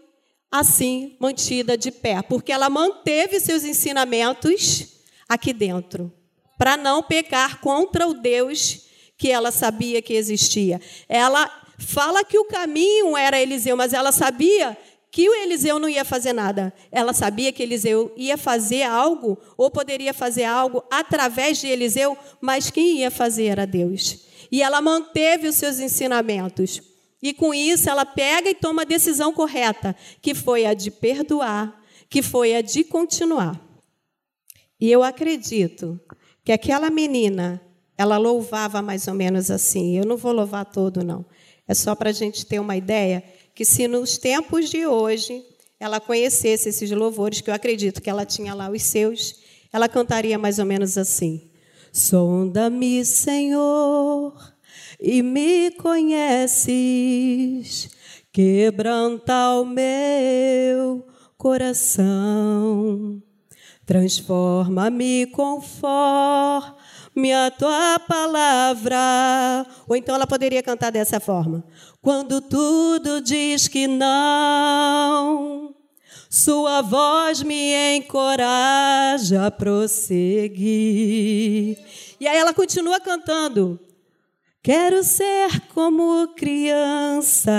assim 0.53 1.17
mantida 1.19 1.77
de 1.77 1.91
pé, 1.91 2.23
porque 2.23 2.53
ela 2.53 2.71
manteve 2.71 3.41
seus 3.41 3.65
ensinamentos 3.65 4.87
aqui 5.29 5.53
dentro, 5.53 6.13
para 6.57 6.77
não 6.77 7.03
pecar 7.03 7.61
contra 7.61 8.07
o 8.07 8.15
Deus 8.15 8.89
que 9.21 9.31
ela 9.31 9.51
sabia 9.51 10.01
que 10.01 10.15
existia. 10.15 10.81
Ela 11.07 11.47
fala 11.79 12.25
que 12.25 12.39
o 12.39 12.45
caminho 12.47 13.15
era 13.15 13.39
Eliseu, 13.39 13.77
mas 13.77 13.93
ela 13.93 14.13
sabia 14.13 14.75
que 15.11 15.29
o 15.29 15.35
Eliseu 15.35 15.79
não 15.79 15.91
ia 15.91 16.07
fazer 16.07 16.33
nada. 16.33 16.73
Ela 16.91 17.13
sabia 17.13 17.53
que 17.53 17.63
Eliseu 17.63 18.11
ia 18.17 18.39
fazer 18.39 18.83
algo, 18.83 19.37
ou 19.59 19.71
poderia 19.71 20.15
fazer 20.15 20.45
algo 20.45 20.83
através 20.91 21.59
de 21.59 21.67
Eliseu, 21.67 22.17
mas 22.41 22.71
quem 22.71 23.01
ia 23.01 23.11
fazer 23.11 23.45
era 23.49 23.67
Deus. 23.67 24.25
E 24.51 24.63
ela 24.63 24.81
manteve 24.81 25.49
os 25.49 25.57
seus 25.57 25.79
ensinamentos. 25.81 26.81
E 27.23 27.35
com 27.35 27.53
isso 27.53 27.91
ela 27.91 28.07
pega 28.07 28.49
e 28.49 28.55
toma 28.55 28.83
a 28.83 28.87
decisão 28.87 29.35
correta, 29.35 29.95
que 30.23 30.35
foi 30.35 30.65
a 30.65 30.73
de 30.73 30.91
perdoar, 30.91 31.79
que 32.09 32.23
foi 32.23 32.57
a 32.57 32.63
de 32.63 32.85
continuar. 32.85 33.61
E 34.81 34.91
eu 34.91 35.03
acredito 35.03 36.01
que 36.43 36.53
aquela 36.53 36.89
menina, 36.89 37.61
ela 38.01 38.17
louvava 38.17 38.81
mais 38.81 39.07
ou 39.09 39.13
menos 39.13 39.51
assim. 39.51 39.99
Eu 39.99 40.07
não 40.07 40.17
vou 40.17 40.33
louvar 40.33 40.65
todo, 40.65 41.05
não. 41.05 41.23
É 41.69 41.75
só 41.75 41.95
para 41.95 42.09
a 42.09 42.13
gente 42.15 42.47
ter 42.47 42.59
uma 42.59 42.75
ideia 42.75 43.23
que 43.55 43.63
se 43.63 43.87
nos 43.87 44.17
tempos 44.17 44.71
de 44.71 44.87
hoje 44.87 45.45
ela 45.79 46.01
conhecesse 46.01 46.71
esses 46.71 46.91
louvores, 46.91 47.43
que 47.43 47.51
eu 47.51 47.55
acredito 47.55 48.01
que 48.01 48.09
ela 48.09 48.25
tinha 48.25 48.55
lá 48.55 48.71
os 48.71 48.83
seus, 48.85 49.35
ela 49.71 49.87
cantaria 49.87 50.39
mais 50.39 50.59
ou 50.59 50.65
menos 50.65 50.97
assim: 50.97 51.51
Sonda-me, 51.93 53.05
Senhor, 53.05 54.33
e 54.99 55.23
me 55.23 55.71
conheces, 55.73 56.71
quebranta 58.33 59.61
o 59.61 59.67
meu 59.67 61.07
coração, 61.37 63.23
transforma-me 63.85 65.27
conforme 65.27 66.80
a 67.33 67.51
tua 67.51 67.99
palavra. 68.01 69.67
Ou 69.87 69.95
então 69.97 70.15
ela 70.15 70.27
poderia 70.27 70.63
cantar 70.63 70.91
dessa 70.91 71.21
forma: 71.21 71.65
Quando 72.01 72.41
tudo 72.41 73.21
diz 73.21 73.69
que 73.69 73.87
não 73.87 75.75
sua 76.31 76.81
voz 76.81 77.43
me 77.43 77.97
encoraja 77.97 79.47
a 79.47 79.51
prosseguir. 79.51 80.57
E 82.21 82.29
aí 82.29 82.39
ela 82.39 82.55
continua 82.55 83.01
cantando. 83.01 83.81
Quero 84.63 85.03
ser 85.03 85.69
como 85.75 86.29
criança, 86.37 87.51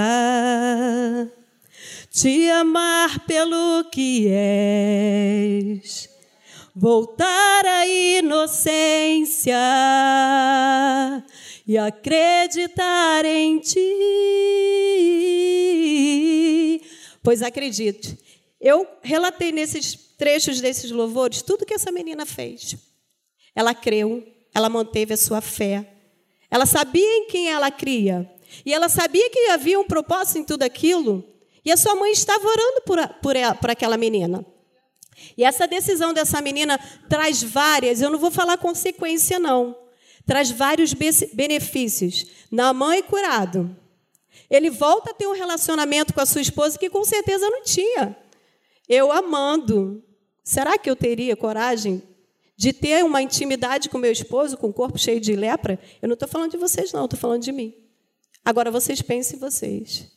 te 2.12 2.48
amar 2.52 3.26
pelo 3.26 3.84
que 3.92 4.28
és, 4.28 6.08
voltar 6.76 7.66
à 7.66 7.86
inocência 7.88 9.54
e 11.68 11.78
acreditar 11.78 13.26
em 13.26 13.60
ti. 13.60 13.80
Pois 17.24 17.42
acredite, 17.42 18.18
eu 18.60 18.88
relatei 19.02 19.52
nesses 19.52 19.96
trechos 20.18 20.60
desses 20.62 20.92
louvores 20.92 21.42
tudo 21.42 21.66
que 21.66 21.74
essa 21.74 21.92
menina 21.92 22.26
fez. 22.26 22.76
Ela 23.56 23.74
creu, 23.74 24.24
ela 24.54 24.70
manteve 24.70 25.14
a 25.14 25.18
sua 25.18 25.42
fé, 25.42 25.86
ela 26.50 26.66
sabia 26.66 27.18
em 27.18 27.28
quem 27.28 27.50
ela 27.50 27.70
cria, 27.70 28.30
e 28.66 28.74
ela 28.74 28.90
sabia 28.90 29.30
que 29.30 29.50
havia 29.50 29.80
um 29.80 29.86
propósito 29.86 30.40
em 30.40 30.44
tudo 30.44 30.64
aquilo, 30.64 31.24
e 31.64 31.72
a 31.72 31.78
sua 31.78 31.96
mãe 31.96 32.12
estava 32.12 32.48
orando 32.48 32.82
por, 32.86 33.08
por, 33.22 33.36
ela, 33.36 33.54
por 33.56 33.70
aquela 33.70 33.98
menina. 33.98 34.46
E 35.38 35.44
essa 35.44 35.68
decisão 35.68 36.14
dessa 36.14 36.42
menina 36.42 36.80
traz 37.10 37.42
várias, 37.42 38.02
eu 38.02 38.10
não 38.10 38.20
vou 38.20 38.32
falar 38.32 38.58
consequência, 38.58 39.40
não, 39.40 39.76
traz 40.26 40.52
vários 40.52 40.94
benefícios. 40.94 42.26
Na 42.50 42.74
mãe 42.74 43.02
curado, 43.02 43.76
ele 44.50 44.70
volta 44.70 45.12
a 45.12 45.14
ter 45.14 45.28
um 45.28 45.34
relacionamento 45.34 46.14
com 46.14 46.22
a 46.22 46.26
sua 46.26 46.42
esposa 46.42 46.78
que 46.78 46.90
com 46.90 47.04
certeza 47.04 47.50
não 47.50 47.64
tinha. 47.64 48.16
Eu 48.88 49.12
amando, 49.12 50.04
será 50.44 50.78
que 50.78 50.90
eu 50.90 50.96
teria 50.96 51.36
coragem 51.36 52.04
de 52.58 52.74
ter 52.74 53.04
uma 53.04 53.22
intimidade 53.22 53.90
com 53.90 53.98
meu 53.98 54.12
esposo 54.12 54.58
com 54.58 54.68
o 54.68 54.74
corpo 54.74 55.00
cheio 55.00 55.22
de 55.22 55.36
lepra? 55.36 55.80
Eu 56.02 56.10
não 56.10 56.14
estou 56.16 56.28
falando 56.28 56.52
de 56.52 56.58
vocês, 56.58 56.92
não, 56.92 57.06
estou 57.06 57.20
falando 57.20 57.42
de 57.42 57.52
mim. 57.52 57.74
Agora 58.44 58.70
vocês 58.70 59.02
pensem 59.02 59.40
vocês. 59.40 60.12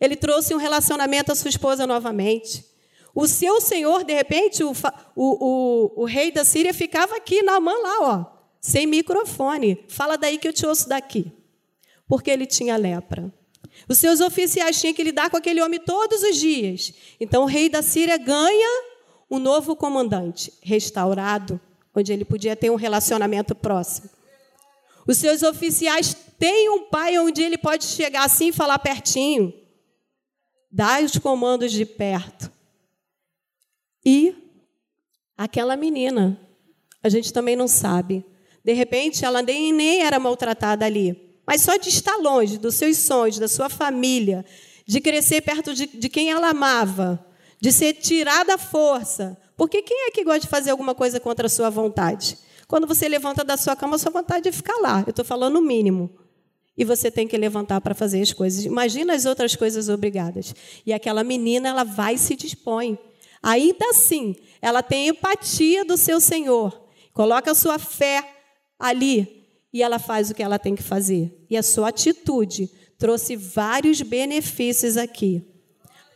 Ele 0.00 0.14
trouxe 0.14 0.54
um 0.54 0.58
relacionamento 0.58 1.32
à 1.32 1.34
sua 1.34 1.48
esposa 1.48 1.86
novamente. 1.86 2.64
O 3.14 3.26
seu 3.26 3.60
senhor, 3.60 4.04
de 4.04 4.14
repente, 4.14 4.62
o, 4.62 4.72
o, 5.16 5.94
o, 5.96 6.02
o 6.02 6.04
rei 6.04 6.30
da 6.30 6.44
Síria 6.44 6.72
ficava 6.72 7.16
aqui 7.16 7.42
na 7.42 7.58
mão 7.58 7.82
lá, 7.82 7.98
ó, 8.00 8.24
sem 8.60 8.86
microfone. 8.86 9.84
Fala 9.88 10.16
daí 10.16 10.38
que 10.38 10.46
eu 10.46 10.52
te 10.52 10.66
ouço 10.66 10.88
daqui. 10.88 11.32
Porque 12.06 12.30
ele 12.30 12.46
tinha 12.46 12.76
lepra. 12.76 13.32
Os 13.88 13.98
seus 13.98 14.20
oficiais 14.20 14.80
tinham 14.80 14.94
que 14.94 15.02
lidar 15.02 15.30
com 15.30 15.36
aquele 15.36 15.60
homem 15.60 15.80
todos 15.80 16.22
os 16.22 16.36
dias. 16.36 16.92
Então 17.18 17.42
o 17.42 17.46
rei 17.46 17.68
da 17.68 17.82
Síria 17.82 18.16
ganha 18.16 18.90
um 19.30 19.38
novo 19.38 19.76
comandante, 19.76 20.52
restaurado, 20.62 21.60
onde 21.94 22.12
ele 22.12 22.24
podia 22.24 22.56
ter 22.56 22.70
um 22.70 22.76
relacionamento 22.76 23.54
próximo. 23.54 24.10
Os 25.06 25.16
seus 25.16 25.42
oficiais 25.42 26.14
têm 26.38 26.68
um 26.68 26.84
pai 26.84 27.18
onde 27.18 27.42
ele 27.42 27.58
pode 27.58 27.84
chegar 27.84 28.24
assim 28.24 28.48
e 28.48 28.52
falar 28.52 28.78
pertinho. 28.78 29.52
Dá 30.70 31.00
os 31.00 31.16
comandos 31.18 31.72
de 31.72 31.84
perto. 31.84 32.50
E 34.04 34.34
aquela 35.36 35.76
menina, 35.76 36.38
a 37.02 37.08
gente 37.08 37.32
também 37.32 37.56
não 37.56 37.68
sabe. 37.68 38.24
De 38.64 38.72
repente, 38.72 39.24
ela 39.24 39.42
nem, 39.42 39.72
nem 39.72 40.02
era 40.02 40.18
maltratada 40.18 40.84
ali. 40.84 41.30
Mas 41.46 41.62
só 41.62 41.76
de 41.76 41.88
estar 41.88 42.16
longe 42.16 42.58
dos 42.58 42.74
seus 42.74 42.98
sonhos, 42.98 43.38
da 43.38 43.48
sua 43.48 43.68
família, 43.68 44.44
de 44.86 45.00
crescer 45.00 45.40
perto 45.40 45.74
de, 45.74 45.86
de 45.86 46.08
quem 46.08 46.30
ela 46.30 46.50
amava, 46.50 47.24
de 47.60 47.72
ser 47.72 47.94
tirada 47.94 48.54
à 48.54 48.58
força. 48.58 49.36
Porque 49.56 49.82
quem 49.82 50.06
é 50.06 50.10
que 50.10 50.24
gosta 50.24 50.40
de 50.40 50.46
fazer 50.46 50.70
alguma 50.70 50.94
coisa 50.94 51.18
contra 51.18 51.46
a 51.46 51.50
sua 51.50 51.68
vontade? 51.70 52.38
Quando 52.66 52.86
você 52.86 53.08
levanta 53.08 53.42
da 53.42 53.56
sua 53.56 53.74
cama, 53.74 53.96
a 53.96 53.98
sua 53.98 54.12
vontade 54.12 54.48
é 54.48 54.52
ficar 54.52 54.76
lá. 54.80 55.02
Eu 55.06 55.10
estou 55.10 55.24
falando 55.24 55.56
o 55.56 55.62
mínimo. 55.62 56.10
E 56.78 56.84
você 56.84 57.10
tem 57.10 57.26
que 57.26 57.36
levantar 57.36 57.80
para 57.80 57.94
fazer 57.94 58.22
as 58.22 58.32
coisas. 58.32 58.64
Imagina 58.64 59.12
as 59.12 59.26
outras 59.26 59.56
coisas 59.56 59.88
obrigadas. 59.88 60.54
E 60.86 60.92
aquela 60.92 61.24
menina, 61.24 61.68
ela 61.68 61.84
vai 61.84 62.14
e 62.14 62.18
se 62.18 62.36
dispõe. 62.36 62.96
Ainda 63.42 63.90
assim, 63.90 64.36
ela 64.60 64.82
tem 64.82 65.08
empatia 65.08 65.84
do 65.84 65.96
seu 65.96 66.20
Senhor. 66.20 66.88
Coloca 67.12 67.50
a 67.50 67.54
sua 67.54 67.78
fé 67.78 68.36
ali 68.78 69.46
e 69.72 69.82
ela 69.82 69.98
faz 69.98 70.30
o 70.30 70.34
que 70.34 70.42
ela 70.42 70.58
tem 70.58 70.74
que 70.74 70.82
fazer. 70.82 71.44
E 71.48 71.56
a 71.56 71.62
sua 71.62 71.88
atitude 71.88 72.70
trouxe 72.98 73.36
vários 73.36 74.02
benefícios 74.02 74.96
aqui. 74.96 75.44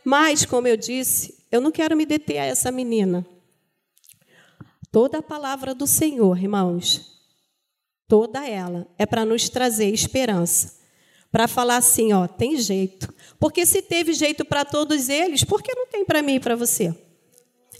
Mas, 0.03 0.45
como 0.45 0.67
eu 0.67 0.77
disse, 0.77 1.43
eu 1.51 1.59
não 1.59 1.71
quero 1.71 1.97
me 1.97 2.05
deter 2.05 2.37
a 2.37 2.45
essa 2.45 2.71
menina. 2.71 3.25
Toda 4.91 5.17
a 5.17 5.23
palavra 5.23 5.73
do 5.73 5.87
Senhor, 5.87 6.37
irmãos, 6.37 7.19
toda 8.07 8.47
ela, 8.47 8.87
é 8.97 9.05
para 9.05 9.25
nos 9.25 9.49
trazer 9.49 9.89
esperança. 9.89 10.75
Para 11.31 11.47
falar 11.47 11.77
assim, 11.77 12.13
ó, 12.13 12.27
tem 12.27 12.57
jeito. 12.57 13.13
Porque 13.39 13.65
se 13.65 13.81
teve 13.81 14.13
jeito 14.13 14.45
para 14.45 14.63
todos 14.63 15.09
eles, 15.09 15.43
por 15.43 15.61
que 15.61 15.73
não 15.73 15.87
tem 15.87 16.05
para 16.05 16.21
mim 16.21 16.35
e 16.35 16.39
para 16.39 16.55
você? 16.55 16.95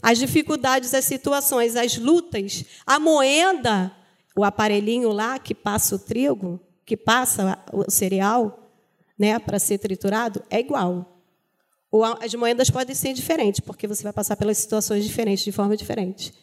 As 0.02 0.18
dificuldades, 0.18 0.94
as 0.94 1.04
situações, 1.04 1.76
as 1.76 1.96
lutas, 1.96 2.64
a 2.86 2.98
moenda 2.98 3.94
o 4.36 4.44
aparelhinho 4.44 5.10
lá 5.10 5.38
que 5.38 5.54
passa 5.54 5.96
o 5.96 5.98
trigo, 5.98 6.60
que 6.84 6.96
passa 6.96 7.58
o 7.72 7.90
cereal, 7.90 8.70
né, 9.18 9.38
para 9.38 9.58
ser 9.58 9.78
triturado, 9.78 10.42
é 10.50 10.60
igual. 10.60 11.18
Ou 11.90 12.04
as 12.04 12.34
moedas 12.34 12.68
podem 12.68 12.94
ser 12.94 13.14
diferentes, 13.14 13.60
porque 13.60 13.88
você 13.88 14.02
vai 14.02 14.12
passar 14.12 14.36
pelas 14.36 14.58
situações 14.58 15.04
diferentes, 15.04 15.42
de 15.42 15.52
forma 15.52 15.74
diferente. 15.74 16.34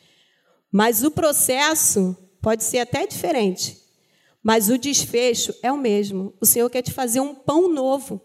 Mas 0.71 1.03
o 1.03 1.11
processo 1.11 2.17
pode 2.41 2.63
ser 2.63 2.79
até 2.79 3.05
diferente, 3.05 3.77
mas 4.41 4.69
o 4.69 4.77
desfecho 4.77 5.53
é 5.61 5.71
o 5.71 5.77
mesmo. 5.77 6.33
O 6.41 6.45
Senhor 6.47 6.69
quer 6.71 6.81
te 6.81 6.91
fazer 6.91 7.19
um 7.19 7.35
pão 7.35 7.71
novo. 7.71 8.19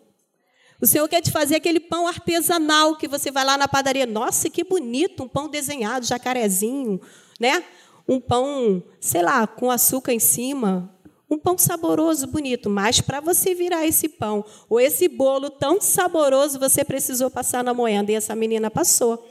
O 0.80 0.86
Senhor 0.86 1.08
quer 1.08 1.20
te 1.20 1.30
fazer 1.30 1.56
aquele 1.56 1.80
pão 1.80 2.06
artesanal 2.06 2.96
que 2.96 3.08
você 3.08 3.30
vai 3.30 3.44
lá 3.44 3.58
na 3.58 3.66
padaria. 3.66 4.06
Nossa, 4.06 4.48
que 4.48 4.62
bonito, 4.62 5.24
um 5.24 5.28
pão 5.28 5.48
desenhado, 5.48 6.06
jacarezinho, 6.06 7.00
né? 7.40 7.64
um 8.08 8.18
pão, 8.18 8.82
sei 8.98 9.22
lá, 9.22 9.46
com 9.46 9.70
açúcar 9.70 10.12
em 10.12 10.18
cima, 10.18 10.90
um 11.30 11.38
pão 11.38 11.58
saboroso, 11.58 12.26
bonito, 12.26 12.70
mas 12.70 13.02
para 13.02 13.20
você 13.20 13.54
virar 13.54 13.84
esse 13.84 14.08
pão 14.08 14.42
ou 14.66 14.80
esse 14.80 15.06
bolo 15.08 15.50
tão 15.50 15.78
saboroso, 15.78 16.58
você 16.58 16.82
precisou 16.82 17.30
passar 17.30 17.62
na 17.62 17.74
moenda 17.74 18.10
e 18.10 18.14
essa 18.14 18.34
menina 18.34 18.70
passou. 18.70 19.22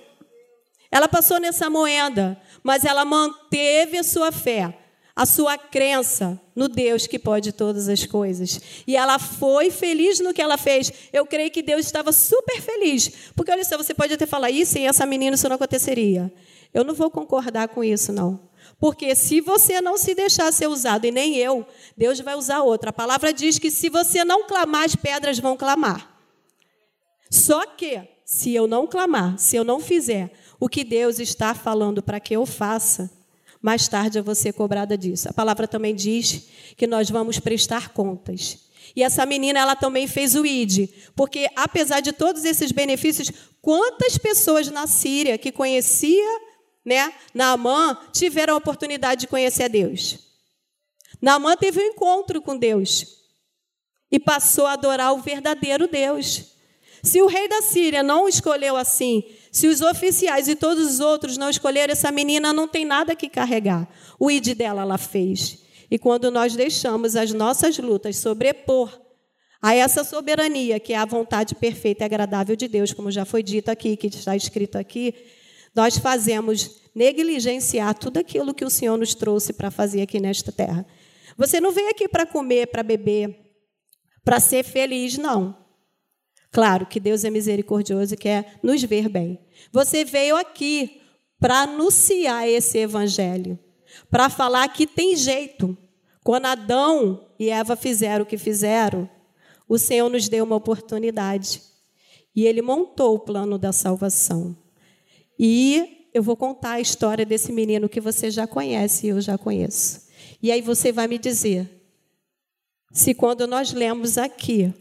Ela 0.91 1.07
passou 1.07 1.39
nessa 1.39 1.71
moenda, 1.71 2.39
mas 2.63 2.85
ela 2.85 3.03
manteve 3.03 3.97
a 3.97 4.03
sua 4.03 4.31
fé, 4.31 4.77
a 5.17 5.25
sua 5.25 5.57
crença 5.57 6.39
no 6.55 6.69
Deus 6.69 7.07
que 7.07 7.17
pode 7.17 7.51
todas 7.51 7.89
as 7.89 8.05
coisas. 8.05 8.61
E 8.85 8.95
ela 8.95 9.17
foi 9.17 9.71
feliz 9.71 10.19
no 10.19 10.31
que 10.31 10.39
ela 10.39 10.59
fez. 10.59 10.93
Eu 11.11 11.25
creio 11.25 11.49
que 11.49 11.63
Deus 11.63 11.87
estava 11.87 12.11
super 12.11 12.61
feliz. 12.61 13.31
Porque 13.35 13.51
olha 13.51 13.65
só, 13.65 13.75
você 13.75 13.95
pode 13.95 14.13
até 14.13 14.27
falar, 14.27 14.51
isso 14.51 14.73
sem 14.73 14.87
essa 14.87 15.07
menina 15.07 15.33
isso 15.33 15.49
não 15.49 15.55
aconteceria. 15.55 16.31
Eu 16.71 16.83
não 16.83 16.93
vou 16.93 17.09
concordar 17.09 17.67
com 17.69 17.83
isso, 17.83 18.13
não. 18.13 18.47
Porque 18.79 19.15
se 19.15 19.41
você 19.41 19.81
não 19.81 19.97
se 19.97 20.13
deixar 20.13 20.53
ser 20.53 20.67
usado, 20.67 21.05
e 21.05 21.11
nem 21.11 21.35
eu, 21.35 21.65
Deus 21.97 22.19
vai 22.19 22.35
usar 22.35 22.61
outra. 22.61 22.91
A 22.91 22.93
palavra 22.93 23.33
diz 23.33 23.57
que 23.57 23.71
se 23.71 23.89
você 23.89 24.23
não 24.23 24.45
clamar, 24.45 24.83
as 24.83 24.95
pedras 24.95 25.39
vão 25.39 25.57
clamar. 25.57 26.15
Só 27.31 27.65
que, 27.65 28.07
se 28.23 28.53
eu 28.53 28.67
não 28.67 28.85
clamar, 28.85 29.39
se 29.39 29.55
eu 29.55 29.63
não 29.63 29.79
fizer 29.79 30.31
o 30.59 30.69
que 30.69 30.83
Deus 30.83 31.17
está 31.17 31.55
falando 31.55 32.03
para 32.03 32.19
que 32.19 32.35
eu 32.35 32.45
faça, 32.45 33.16
mais 33.61 33.87
tarde 33.87 34.17
eu 34.17 34.23
vou 34.23 34.35
ser 34.35 34.53
cobrada 34.53 34.97
disso. 34.97 35.29
A 35.29 35.33
palavra 35.33 35.67
também 35.67 35.95
diz 35.95 36.47
que 36.75 36.87
nós 36.87 37.09
vamos 37.09 37.39
prestar 37.39 37.89
contas. 37.89 38.59
E 38.95 39.03
essa 39.03 39.25
menina, 39.25 39.59
ela 39.59 39.75
também 39.75 40.07
fez 40.07 40.35
o 40.35 40.45
ID, 40.45 40.89
porque 41.15 41.47
apesar 41.55 41.99
de 41.99 42.13
todos 42.13 42.45
esses 42.45 42.71
benefícios, 42.71 43.31
quantas 43.61 44.17
pessoas 44.17 44.69
na 44.69 44.87
Síria 44.87 45.37
que 45.37 45.51
conhecia 45.51 46.47
né, 46.87 47.13
Naamã 47.33 47.99
tiveram 48.13 48.53
a 48.53 48.57
oportunidade 48.57 49.21
de 49.21 49.27
conhecer 49.27 49.63
a 49.63 49.67
Deus. 49.67 50.19
Naamã 51.21 51.57
teve 51.57 51.81
um 51.81 51.83
encontro 51.83 52.41
com 52.41 52.57
Deus 52.57 53.17
e 54.09 54.17
passou 54.17 54.65
a 54.65 54.71
adorar 54.71 55.13
o 55.13 55.21
verdadeiro 55.21 55.85
Deus. 55.85 56.53
Se 57.03 57.21
o 57.21 57.27
rei 57.27 57.49
da 57.49 57.61
Síria 57.61 58.01
não 58.01 58.29
escolheu 58.29 58.77
assim, 58.77 59.21
se 59.57 59.67
os 59.67 59.81
oficiais 59.81 60.47
e 60.47 60.55
todos 60.55 60.87
os 60.87 60.99
outros 60.99 61.35
não 61.35 61.49
escolheram, 61.49 61.91
essa 61.91 62.11
menina 62.11 62.53
não 62.53 62.67
tem 62.67 62.85
nada 62.85 63.15
que 63.15 63.27
carregar. 63.27 63.87
O 64.19 64.29
id 64.29 64.53
dela 64.53 64.83
ela 64.83 64.99
fez. 64.99 65.63
E 65.89 65.97
quando 65.97 66.29
nós 66.29 66.55
deixamos 66.55 67.15
as 67.15 67.33
nossas 67.33 67.75
lutas 67.79 68.17
sobrepor 68.17 69.01
a 69.59 69.73
essa 69.73 70.03
soberania, 70.03 70.79
que 70.79 70.93
é 70.93 70.97
a 70.97 71.05
vontade 71.05 71.55
perfeita 71.55 72.03
e 72.03 72.05
agradável 72.05 72.55
de 72.55 72.67
Deus, 72.67 72.93
como 72.93 73.09
já 73.09 73.25
foi 73.25 73.41
dito 73.41 73.69
aqui, 73.69 73.97
que 73.97 74.05
está 74.05 74.35
escrito 74.35 74.77
aqui, 74.77 75.15
nós 75.73 75.97
fazemos 75.97 76.79
negligenciar 76.93 77.97
tudo 77.97 78.19
aquilo 78.19 78.53
que 78.53 78.63
o 78.63 78.69
Senhor 78.69 78.95
nos 78.95 79.15
trouxe 79.15 79.53
para 79.53 79.71
fazer 79.71 80.03
aqui 80.03 80.19
nesta 80.19 80.51
terra. 80.51 80.85
Você 81.35 81.59
não 81.59 81.71
veio 81.71 81.89
aqui 81.89 82.07
para 82.07 82.27
comer, 82.27 82.67
para 82.67 82.83
beber, 82.83 83.35
para 84.23 84.39
ser 84.39 84.63
feliz, 84.63 85.17
não. 85.17 85.66
Claro 86.51 86.85
que 86.85 86.99
Deus 86.99 87.23
é 87.23 87.29
misericordioso 87.29 88.13
e 88.13 88.17
quer 88.17 88.59
nos 88.63 88.81
ver 88.83 89.09
bem. 89.09 89.39
Você 89.71 90.03
veio 90.03 90.35
aqui 90.35 91.01
para 91.39 91.61
anunciar 91.61 92.47
esse 92.47 92.77
evangelho, 92.77 93.59
para 94.09 94.29
falar 94.29 94.67
que 94.69 94.87
tem 94.87 95.15
jeito. 95.15 95.77
Quando 96.23 96.45
Adão 96.45 97.27
e 97.39 97.49
Eva 97.49 97.75
fizeram 97.75 98.23
o 98.23 98.27
que 98.27 98.37
fizeram, 98.37 99.09
o 99.67 99.77
Senhor 99.77 100.09
nos 100.09 100.27
deu 100.27 100.43
uma 100.43 100.55
oportunidade. 100.55 101.61
E 102.35 102.45
ele 102.45 102.61
montou 102.61 103.15
o 103.15 103.19
plano 103.19 103.57
da 103.57 103.71
salvação. 103.71 104.55
E 105.39 106.07
eu 106.13 106.23
vou 106.23 106.35
contar 106.35 106.73
a 106.73 106.79
história 106.79 107.25
desse 107.25 107.51
menino 107.51 107.89
que 107.89 108.01
você 108.01 108.31
já 108.31 108.47
conhece 108.47 109.07
e 109.07 109.09
eu 109.09 109.21
já 109.21 109.37
conheço. 109.37 110.07
E 110.41 110.51
aí 110.51 110.61
você 110.61 110.91
vai 110.91 111.07
me 111.07 111.17
dizer 111.17 111.69
se 112.91 113.13
quando 113.13 113.45
nós 113.45 113.73
lemos 113.73 114.17
aqui 114.17 114.73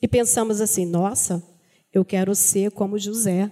e 0.00 0.08
pensamos 0.08 0.60
assim, 0.60 0.86
nossa, 0.86 1.42
eu 1.92 2.04
quero 2.04 2.34
ser 2.34 2.70
como 2.70 2.98
José. 2.98 3.50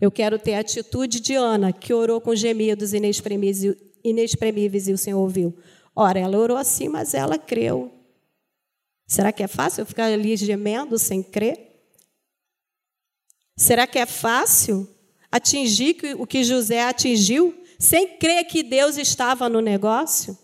Eu 0.00 0.10
quero 0.10 0.38
ter 0.38 0.54
a 0.54 0.60
atitude 0.60 1.20
de 1.20 1.34
Ana, 1.34 1.72
que 1.72 1.94
orou 1.94 2.20
com 2.20 2.34
gemidos 2.34 2.92
inexprimíveis 2.92 4.88
e 4.88 4.92
o 4.92 4.98
Senhor 4.98 5.20
ouviu. 5.20 5.56
Ora, 5.94 6.18
ela 6.18 6.38
orou 6.38 6.56
assim, 6.56 6.88
mas 6.88 7.14
ela 7.14 7.38
creu. 7.38 7.92
Será 9.06 9.30
que 9.30 9.42
é 9.42 9.46
fácil 9.46 9.86
ficar 9.86 10.06
ali 10.06 10.36
gemendo 10.36 10.98
sem 10.98 11.22
crer? 11.22 11.70
Será 13.56 13.86
que 13.86 13.98
é 13.98 14.06
fácil 14.06 14.88
atingir 15.30 15.96
o 16.18 16.26
que 16.26 16.42
José 16.42 16.82
atingiu 16.82 17.54
sem 17.78 18.16
crer 18.18 18.44
que 18.44 18.62
Deus 18.62 18.96
estava 18.96 19.48
no 19.48 19.60
negócio? 19.60 20.36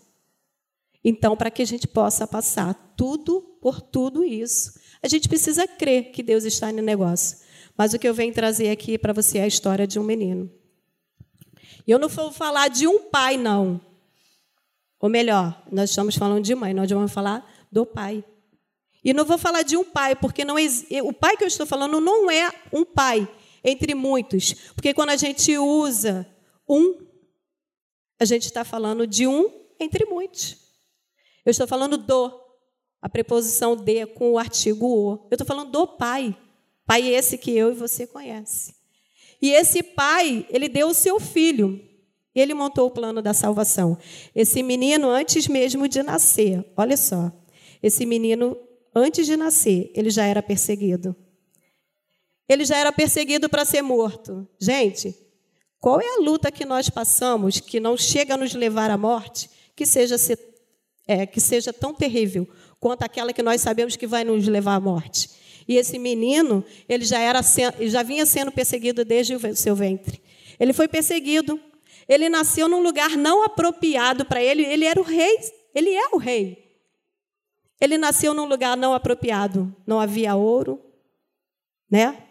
Então, 1.03 1.35
para 1.35 1.49
que 1.49 1.61
a 1.61 1.65
gente 1.65 1.87
possa 1.87 2.27
passar 2.27 2.73
tudo 2.95 3.41
por 3.61 3.81
tudo 3.81 4.23
isso, 4.23 4.79
a 5.01 5.07
gente 5.07 5.29
precisa 5.29 5.67
crer 5.67 6.11
que 6.11 6.21
Deus 6.21 6.43
está 6.43 6.71
no 6.71 6.81
negócio. 6.81 7.37
Mas 7.77 7.93
o 7.93 7.99
que 7.99 8.07
eu 8.07 8.13
venho 8.13 8.33
trazer 8.33 8.69
aqui 8.69 8.97
para 8.97 9.13
você 9.13 9.37
é 9.37 9.43
a 9.43 9.47
história 9.47 9.87
de 9.87 9.97
um 9.97 10.03
menino. 10.03 10.51
E 11.87 11.91
eu 11.91 11.97
não 11.97 12.09
vou 12.09 12.31
falar 12.31 12.67
de 12.67 12.85
um 12.85 13.09
pai, 13.09 13.37
não. 13.37 13.79
Ou 14.99 15.09
melhor, 15.09 15.63
nós 15.71 15.89
estamos 15.89 16.15
falando 16.15 16.43
de 16.43 16.53
mãe, 16.53 16.73
nós 16.73 16.89
vamos 16.89 17.11
falar 17.11 17.49
do 17.71 17.85
pai. 17.85 18.23
E 19.01 19.13
não 19.13 19.23
vou 19.23 19.37
falar 19.37 19.61
de 19.61 19.77
um 19.77 19.85
pai, 19.85 20.13
porque 20.15 20.43
não 20.43 20.55
o 21.03 21.13
pai 21.13 21.37
que 21.37 21.43
eu 21.43 21.47
estou 21.47 21.65
falando 21.65 22.01
não 22.01 22.29
é 22.29 22.51
um 22.73 22.83
pai 22.83 23.27
entre 23.63 23.95
muitos. 23.95 24.53
Porque 24.75 24.93
quando 24.93 25.11
a 25.11 25.15
gente 25.15 25.57
usa 25.57 26.27
um, 26.67 26.97
a 28.19 28.25
gente 28.25 28.43
está 28.43 28.65
falando 28.65 29.07
de 29.07 29.25
um 29.25 29.49
entre 29.79 30.05
muitos. 30.05 30.68
Eu 31.49 31.51
estou 31.51 31.67
falando 31.67 31.97
do, 31.97 32.39
a 33.01 33.09
preposição 33.09 33.75
de 33.75 34.05
com 34.05 34.33
o 34.33 34.37
artigo 34.37 34.85
o. 34.85 35.11
Eu 35.31 35.35
estou 35.35 35.47
falando 35.47 35.71
do 35.71 35.87
pai. 35.87 36.37
Pai 36.85 37.07
esse 37.07 37.37
que 37.37 37.51
eu 37.51 37.71
e 37.71 37.75
você 37.75 38.05
conhece. 38.05 38.75
E 39.41 39.51
esse 39.51 39.81
pai, 39.81 40.45
ele 40.49 40.69
deu 40.69 40.89
o 40.89 40.93
seu 40.93 41.19
filho. 41.19 41.83
Ele 42.35 42.53
montou 42.53 42.87
o 42.87 42.91
plano 42.91 43.21
da 43.21 43.33
salvação. 43.33 43.97
Esse 44.35 44.61
menino, 44.61 45.09
antes 45.09 45.47
mesmo 45.47 45.87
de 45.87 46.03
nascer, 46.03 46.63
olha 46.77 46.95
só, 46.95 47.31
esse 47.81 48.05
menino 48.05 48.55
antes 48.93 49.25
de 49.25 49.35
nascer, 49.35 49.91
ele 49.95 50.09
já 50.09 50.25
era 50.25 50.43
perseguido. 50.43 51.15
Ele 52.47 52.63
já 52.63 52.77
era 52.77 52.91
perseguido 52.91 53.49
para 53.49 53.65
ser 53.65 53.81
morto. 53.81 54.47
Gente, 54.59 55.15
qual 55.79 55.99
é 55.99 56.15
a 56.15 56.21
luta 56.21 56.51
que 56.51 56.65
nós 56.65 56.89
passamos 56.89 57.59
que 57.59 57.79
não 57.79 57.97
chega 57.97 58.35
a 58.35 58.37
nos 58.37 58.53
levar 58.53 58.91
à 58.91 58.97
morte, 58.97 59.49
que 59.75 59.85
seja, 59.85 60.17
é, 61.09 61.25
que 61.25 61.41
seja 61.41 61.73
tão 61.73 61.91
terrível 61.91 62.47
quanto 62.79 63.01
aquela 63.01 63.33
que 63.33 63.41
nós 63.41 63.61
sabemos 63.61 63.95
que 63.95 64.05
vai 64.05 64.23
nos 64.23 64.47
levar 64.47 64.75
à 64.75 64.79
morte? 64.79 65.27
E 65.67 65.75
esse 65.75 65.97
menino, 65.97 66.63
ele 66.87 67.03
já, 67.03 67.17
era, 67.17 67.41
já 67.81 68.03
vinha 68.03 68.27
sendo 68.27 68.51
perseguido 68.51 69.03
desde 69.03 69.35
o 69.35 69.55
seu 69.55 69.75
ventre. 69.75 70.21
Ele 70.59 70.71
foi 70.71 70.87
perseguido. 70.87 71.59
Ele 72.07 72.29
nasceu 72.29 72.67
num 72.67 72.81
lugar 72.81 73.17
não 73.17 73.43
apropriado 73.43 74.23
para 74.23 74.41
ele. 74.41 74.63
Ele 74.63 74.85
era 74.85 74.99
o 74.99 75.03
rei. 75.03 75.39
Ele 75.73 75.89
é 75.89 76.09
o 76.13 76.17
rei. 76.17 76.63
Ele 77.81 77.97
nasceu 77.97 78.31
num 78.33 78.45
lugar 78.45 78.77
não 78.77 78.93
apropriado, 78.93 79.73
não 79.87 79.99
havia 79.99 80.35
ouro, 80.35 80.79
né? 81.89 82.23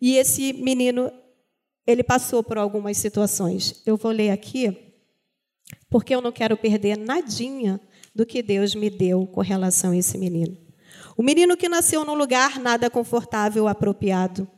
E 0.00 0.16
esse 0.16 0.52
menino, 0.54 1.12
ele 1.86 2.02
passou 2.02 2.42
por 2.42 2.58
algumas 2.58 2.96
situações. 2.96 3.82
Eu 3.84 3.96
vou 3.96 4.10
ler 4.10 4.30
aqui, 4.30 4.94
porque 5.90 6.14
eu 6.14 6.22
não 6.22 6.32
quero 6.32 6.56
perder 6.56 6.96
nadinha 6.96 7.80
do 8.16 8.26
que 8.26 8.42
Deus 8.42 8.74
me 8.74 8.90
deu 8.90 9.26
com 9.26 9.40
relação 9.40 9.92
a 9.92 9.96
esse 9.96 10.18
menino. 10.18 10.56
O 11.16 11.22
menino 11.22 11.56
que 11.56 11.68
nasceu 11.68 12.04
num 12.04 12.14
lugar 12.14 12.58
nada 12.58 12.90
confortável 12.90 13.68
apropriado. 13.68 14.48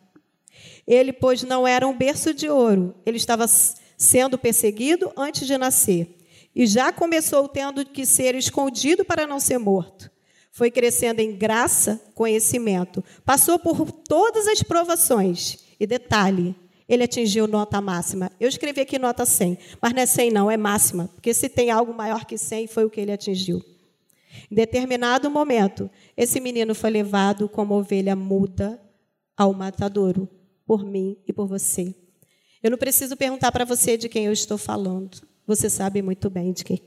Ele, 0.86 1.12
pois, 1.12 1.42
não 1.42 1.66
era 1.66 1.86
um 1.86 1.96
berço 1.96 2.32
de 2.32 2.48
ouro, 2.48 2.94
ele 3.04 3.18
estava 3.18 3.46
sendo 3.46 4.38
perseguido 4.38 5.12
antes 5.16 5.46
de 5.46 5.58
nascer. 5.58 6.16
E 6.54 6.66
já 6.66 6.90
começou 6.92 7.46
tendo 7.48 7.84
que 7.84 8.06
ser 8.06 8.34
escondido 8.34 9.04
para 9.04 9.26
não 9.26 9.38
ser 9.38 9.58
morto 9.58 10.10
foi 10.58 10.72
crescendo 10.72 11.20
em 11.20 11.36
graça, 11.36 12.00
conhecimento, 12.16 13.04
passou 13.24 13.60
por 13.60 13.92
todas 13.92 14.48
as 14.48 14.60
provações. 14.60 15.58
E 15.78 15.86
detalhe, 15.86 16.52
ele 16.88 17.04
atingiu 17.04 17.46
nota 17.46 17.80
máxima. 17.80 18.32
Eu 18.40 18.48
escrevi 18.48 18.80
aqui 18.80 18.98
nota 18.98 19.26
100, 19.26 19.58
mas 19.80 19.92
não 19.92 20.02
é 20.02 20.06
100 20.06 20.30
não, 20.30 20.50
é 20.50 20.56
máxima, 20.56 21.08
porque 21.08 21.34
se 21.34 21.48
tem 21.48 21.70
algo 21.70 21.92
maior 21.92 22.24
que 22.24 22.38
100, 22.38 22.66
foi 22.68 22.84
o 22.84 22.90
que 22.90 23.00
ele 23.00 23.12
atingiu. 23.12 23.62
Em 24.50 24.54
determinado 24.54 25.30
momento, 25.30 25.90
esse 26.16 26.40
menino 26.40 26.74
foi 26.74 26.90
levado 26.90 27.48
como 27.48 27.74
ovelha 27.74 28.16
muda 28.16 28.80
ao 29.36 29.52
matadouro, 29.52 30.28
por 30.66 30.84
mim 30.84 31.16
e 31.26 31.32
por 31.32 31.46
você. 31.46 31.94
Eu 32.62 32.70
não 32.70 32.78
preciso 32.78 33.16
perguntar 33.16 33.52
para 33.52 33.64
você 33.64 33.96
de 33.96 34.08
quem 34.08 34.26
eu 34.26 34.32
estou 34.32 34.58
falando. 34.58 35.22
Você 35.46 35.70
sabe 35.70 36.02
muito 36.02 36.28
bem 36.28 36.52
de 36.52 36.64
quem, 36.64 36.82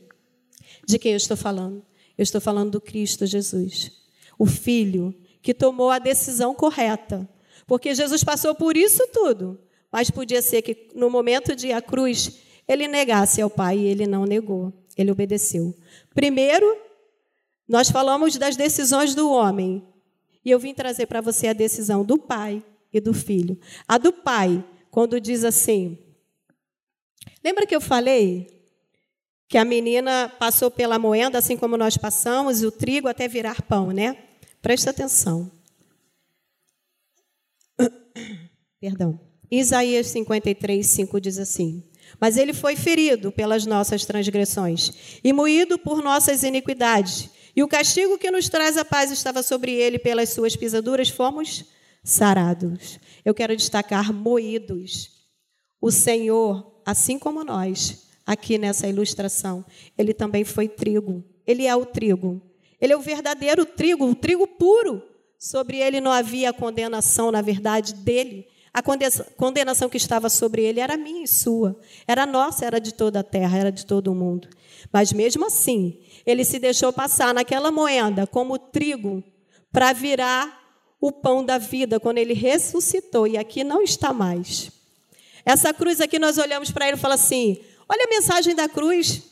de 0.85 0.99
quem 0.99 1.11
eu 1.11 1.17
estou 1.17 1.37
falando. 1.37 1.83
Eu 2.17 2.23
estou 2.23 2.41
falando 2.41 2.71
do 2.71 2.81
Cristo 2.81 3.25
Jesus, 3.25 3.91
o 4.37 4.45
Filho 4.45 5.15
que 5.41 5.53
tomou 5.53 5.89
a 5.89 5.99
decisão 5.99 6.53
correta. 6.53 7.27
Porque 7.65 7.95
Jesus 7.95 8.23
passou 8.23 8.53
por 8.53 8.77
isso 8.77 9.07
tudo, 9.11 9.59
mas 9.91 10.09
podia 10.09 10.41
ser 10.41 10.61
que 10.61 10.89
no 10.95 11.09
momento 11.09 11.55
de 11.55 11.71
a 11.71 11.81
cruz 11.81 12.39
ele 12.67 12.87
negasse 12.87 13.41
ao 13.41 13.49
Pai 13.49 13.77
e 13.77 13.85
ele 13.85 14.07
não 14.07 14.23
negou, 14.23 14.71
ele 14.97 15.11
obedeceu. 15.11 15.75
Primeiro, 16.13 16.77
nós 17.67 17.89
falamos 17.89 18.37
das 18.37 18.55
decisões 18.55 19.13
do 19.13 19.29
homem, 19.31 19.85
e 20.43 20.49
eu 20.49 20.59
vim 20.59 20.73
trazer 20.73 21.05
para 21.05 21.21
você 21.21 21.47
a 21.47 21.53
decisão 21.53 22.03
do 22.03 22.17
Pai 22.17 22.63
e 22.91 22.99
do 22.99 23.13
Filho. 23.13 23.59
A 23.87 23.97
do 23.97 24.11
Pai, 24.11 24.63
quando 24.89 25.19
diz 25.19 25.43
assim: 25.43 25.97
Lembra 27.43 27.65
que 27.65 27.75
eu 27.75 27.81
falei 27.81 28.47
que 29.47 29.57
a 29.57 29.65
menina 29.65 30.29
passou 30.39 30.71
pela 30.71 30.97
moenda, 30.97 31.37
assim 31.37 31.57
como 31.57 31.77
nós 31.77 31.97
passamos, 31.97 32.63
o 32.63 32.71
trigo 32.71 33.07
até 33.07 33.27
virar 33.27 33.61
pão, 33.61 33.91
né? 33.91 34.17
Presta 34.61 34.91
atenção. 34.91 35.51
Perdão. 38.79 39.30
Isaías 39.51 40.07
53, 40.07 40.87
5 40.87 41.19
diz 41.19 41.37
assim: 41.37 41.83
Mas 42.19 42.37
ele 42.37 42.53
foi 42.53 42.77
ferido 42.77 43.31
pelas 43.31 43.65
nossas 43.65 44.05
transgressões 44.05 45.19
e 45.21 45.33
moído 45.33 45.77
por 45.77 46.01
nossas 46.01 46.43
iniquidades. 46.43 47.29
E 47.53 47.61
o 47.61 47.67
castigo 47.67 48.17
que 48.17 48.31
nos 48.31 48.47
traz 48.47 48.77
a 48.77 48.85
paz 48.85 49.11
estava 49.11 49.43
sobre 49.43 49.73
ele, 49.73 49.99
pelas 49.99 50.29
suas 50.29 50.55
pisaduras 50.55 51.09
fomos 51.09 51.65
sarados. 52.01 52.97
Eu 53.25 53.33
quero 53.33 53.55
destacar 53.55 54.13
moídos. 54.13 55.11
O 55.81 55.91
Senhor, 55.91 56.81
assim 56.85 57.19
como 57.19 57.43
nós, 57.43 58.07
aqui 58.25 58.57
nessa 58.57 58.87
ilustração. 58.87 59.65
Ele 59.97 60.13
também 60.13 60.45
foi 60.45 60.69
trigo. 60.69 61.23
Ele 61.45 61.65
é 61.65 61.75
o 61.75 61.85
trigo. 61.85 62.41
Ele 62.79 62.93
é 62.93 62.97
o 62.97 63.01
verdadeiro 63.01 63.65
trigo, 63.65 64.05
o 64.05 64.15
trigo 64.15 64.47
puro. 64.47 65.03
Sobre 65.37 65.77
ele 65.77 65.99
não 65.99 66.11
havia 66.11 66.53
condenação, 66.53 67.31
na 67.31 67.41
verdade, 67.41 67.93
dele. 67.93 68.47
A 68.73 68.81
condenação 68.81 69.89
que 69.89 69.97
estava 69.97 70.29
sobre 70.29 70.63
ele 70.63 70.79
era 70.79 70.95
minha 70.95 71.23
e 71.23 71.27
sua. 71.27 71.77
Era 72.07 72.25
nossa, 72.25 72.65
era 72.65 72.79
de 72.79 72.93
toda 72.93 73.19
a 73.19 73.23
terra, 73.23 73.57
era 73.57 73.71
de 73.71 73.85
todo 73.85 74.07
o 74.07 74.15
mundo. 74.15 74.47
Mas 74.93 75.11
mesmo 75.11 75.45
assim, 75.45 75.99
ele 76.25 76.45
se 76.45 76.57
deixou 76.57 76.93
passar 76.93 77.33
naquela 77.33 77.69
moeda 77.71 78.25
como 78.25 78.57
trigo 78.57 79.21
para 79.71 79.91
virar 79.91 80.61
o 81.01 81.11
pão 81.11 81.43
da 81.43 81.57
vida, 81.57 81.99
quando 81.99 82.19
ele 82.19 82.33
ressuscitou 82.33 83.27
e 83.27 83.37
aqui 83.37 83.63
não 83.63 83.81
está 83.81 84.13
mais. 84.13 84.71
Essa 85.43 85.73
cruz 85.73 85.99
aqui 85.99 86.19
nós 86.19 86.37
olhamos 86.37 86.71
para 86.71 86.87
ele 86.87 86.95
e 86.95 86.99
falamos 86.99 87.25
assim: 87.25 87.59
olha 87.89 88.05
a 88.05 88.09
mensagem 88.09 88.55
da 88.55 88.69
cruz. 88.69 89.23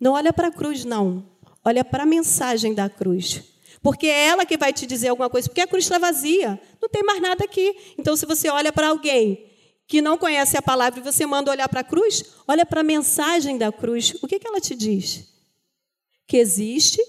Não 0.00 0.12
olha 0.12 0.32
para 0.32 0.48
a 0.48 0.52
cruz, 0.52 0.84
não. 0.84 1.26
Olha 1.62 1.84
para 1.84 2.04
a 2.04 2.06
mensagem 2.06 2.72
da 2.72 2.88
cruz. 2.88 3.42
Porque 3.82 4.06
é 4.06 4.26
ela 4.26 4.44
que 4.44 4.56
vai 4.56 4.72
te 4.72 4.86
dizer 4.86 5.08
alguma 5.08 5.30
coisa. 5.30 5.48
Porque 5.48 5.60
a 5.60 5.66
cruz 5.66 5.84
está 5.84 5.98
vazia. 5.98 6.60
Não 6.80 6.88
tem 6.88 7.02
mais 7.02 7.20
nada 7.20 7.44
aqui. 7.44 7.74
Então, 7.98 8.16
se 8.16 8.26
você 8.26 8.48
olha 8.48 8.72
para 8.72 8.88
alguém 8.88 9.46
que 9.86 10.00
não 10.00 10.16
conhece 10.16 10.56
a 10.56 10.62
palavra 10.62 11.00
e 11.00 11.02
você 11.02 11.26
manda 11.26 11.50
olhar 11.50 11.68
para 11.68 11.80
a 11.80 11.84
cruz, 11.84 12.24
olha 12.46 12.64
para 12.64 12.80
a 12.80 12.84
mensagem 12.84 13.58
da 13.58 13.72
cruz. 13.72 14.14
O 14.22 14.28
que, 14.28 14.38
que 14.38 14.46
ela 14.46 14.60
te 14.60 14.74
diz? 14.74 15.32
Que 16.26 16.36
existe 16.36 17.00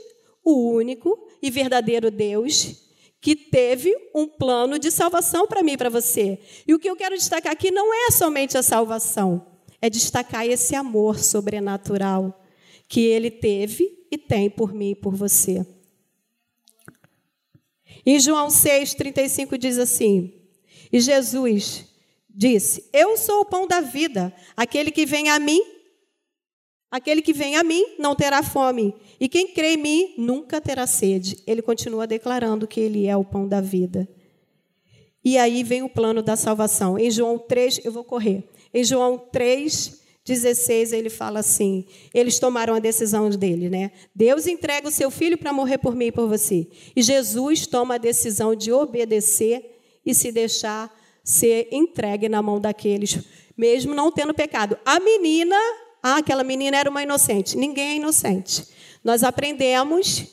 o 0.44 0.72
único 0.72 1.28
e 1.42 1.52
verdadeiro 1.52 2.10
Deus 2.10 2.90
que 3.22 3.36
teve 3.36 3.96
um 4.16 4.28
plano 4.28 4.80
de 4.80 4.90
salvação 4.90 5.46
para 5.46 5.62
mim 5.62 5.74
e 5.74 5.78
para 5.78 5.90
você. 5.90 6.40
E 6.68 6.74
o 6.74 6.80
que 6.80 6.90
eu 6.90 6.96
quero 6.96 7.16
destacar 7.16 7.52
aqui 7.54 7.70
não 7.70 7.94
é 7.94 8.10
somente 8.10 8.58
a 8.58 8.64
salvação, 8.64 9.46
é 9.80 9.90
destacar 9.90 10.46
esse 10.48 10.76
amor 10.76 11.20
sobrenatural 11.20 12.44
que 12.88 13.02
ele 13.02 13.30
teve 13.30 14.08
e 14.12 14.18
tem 14.18 14.50
por 14.50 14.74
mim 14.74 14.92
e 14.92 14.96
por 14.96 15.14
você. 15.14 15.64
Em 18.06 18.20
João 18.20 18.48
6:35 18.48 19.58
diz 19.58 19.78
assim: 19.78 20.34
E 20.92 21.00
Jesus 21.00 21.86
disse: 22.30 22.90
Eu 22.94 23.18
sou 23.18 23.42
o 23.42 23.46
pão 23.46 23.68
da 23.68 23.82
vida. 23.82 24.34
Aquele 24.56 24.92
que 24.92 25.06
vem 25.06 25.30
a 25.30 25.40
mim, 25.40 25.62
aquele 26.90 27.22
que 27.22 27.34
vem 27.34 27.56
a 27.56 27.64
mim 27.64 27.96
não 28.00 28.16
terá 28.16 28.42
fome, 28.42 28.96
e 29.20 29.30
quem 29.30 29.54
crê 29.54 29.74
em 29.74 29.78
mim 29.78 30.14
nunca 30.18 30.60
terá 30.60 30.88
sede. 30.88 31.38
Ele 31.46 31.62
continua 31.62 32.08
declarando 32.08 32.68
que 32.68 32.80
ele 32.80 33.08
é 33.08 33.16
o 33.16 33.26
pão 33.26 33.48
da 33.48 33.62
vida. 33.62 34.08
E 35.24 35.38
aí 35.38 35.64
vem 35.64 35.84
o 35.84 35.90
plano 35.90 36.24
da 36.24 36.36
salvação. 36.36 36.98
Em 36.98 37.12
João 37.12 37.38
3, 37.38 37.86
eu 37.86 37.92
vou 37.92 38.04
correr. 38.04 38.44
Em 38.74 38.84
João 38.84 39.20
3, 39.20 40.01
16, 40.26 40.94
ele 40.94 41.10
fala 41.10 41.40
assim: 41.40 41.86
eles 42.14 42.40
tomaram 42.40 42.74
a 42.76 42.80
decisão 42.80 43.30
dele, 43.30 43.70
né? 43.70 43.92
Deus 44.16 44.48
entrega 44.48 44.88
o 44.88 44.92
seu 44.92 45.10
filho 45.10 45.38
para 45.38 45.52
morrer 45.52 45.78
por 45.78 45.96
mim 45.96 46.08
e 46.08 46.12
por 46.12 46.28
você. 46.28 46.68
E 46.96 47.02
Jesus 47.02 47.66
toma 47.66 47.96
a 47.96 47.98
decisão 47.98 48.56
de 48.56 48.72
obedecer 48.72 49.80
e 50.06 50.14
se 50.14 50.32
deixar 50.32 50.92
ser 51.24 51.68
entregue 51.72 52.28
na 52.28 52.42
mão 52.42 52.60
daqueles, 52.60 53.20
mesmo 53.56 53.94
não 53.94 54.12
tendo 54.12 54.34
pecado. 54.34 54.78
A 54.86 55.00
menina, 55.00 55.56
ah, 56.02 56.18
aquela 56.18 56.44
menina 56.44 56.78
era 56.78 56.90
uma 56.90 57.04
inocente. 57.04 57.58
Ninguém 57.58 57.92
é 57.92 57.96
inocente. 57.96 58.66
Nós 59.04 59.24
aprendemos, 59.24 60.26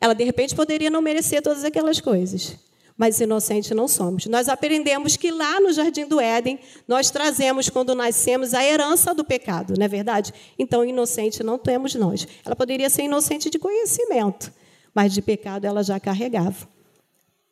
ela 0.00 0.14
de 0.14 0.24
repente 0.24 0.54
poderia 0.54 0.90
não 0.90 1.02
merecer 1.02 1.42
todas 1.42 1.64
aquelas 1.64 2.00
coisas, 2.00 2.56
mas 3.02 3.20
inocente 3.20 3.74
não 3.74 3.88
somos. 3.88 4.26
Nós 4.26 4.48
aprendemos 4.48 5.16
que 5.16 5.32
lá 5.32 5.58
no 5.58 5.72
jardim 5.72 6.06
do 6.06 6.20
Éden, 6.20 6.60
nós 6.86 7.10
trazemos, 7.10 7.68
quando 7.68 7.96
nascemos, 7.96 8.54
a 8.54 8.64
herança 8.64 9.12
do 9.12 9.24
pecado, 9.24 9.74
não 9.76 9.84
é 9.84 9.88
verdade? 9.88 10.32
Então, 10.56 10.84
inocente 10.84 11.42
não 11.42 11.58
temos 11.58 11.96
nós. 11.96 12.28
Ela 12.46 12.54
poderia 12.54 12.88
ser 12.88 13.02
inocente 13.02 13.50
de 13.50 13.58
conhecimento, 13.58 14.52
mas 14.94 15.12
de 15.12 15.20
pecado 15.20 15.64
ela 15.64 15.82
já 15.82 15.98
carregava. 15.98 16.68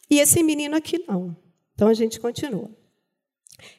E 0.08 0.20
esse 0.20 0.40
menino 0.40 0.76
aqui 0.76 1.04
não. 1.08 1.36
Então 1.74 1.88
a 1.88 1.94
gente 1.94 2.20
continua. 2.20 2.70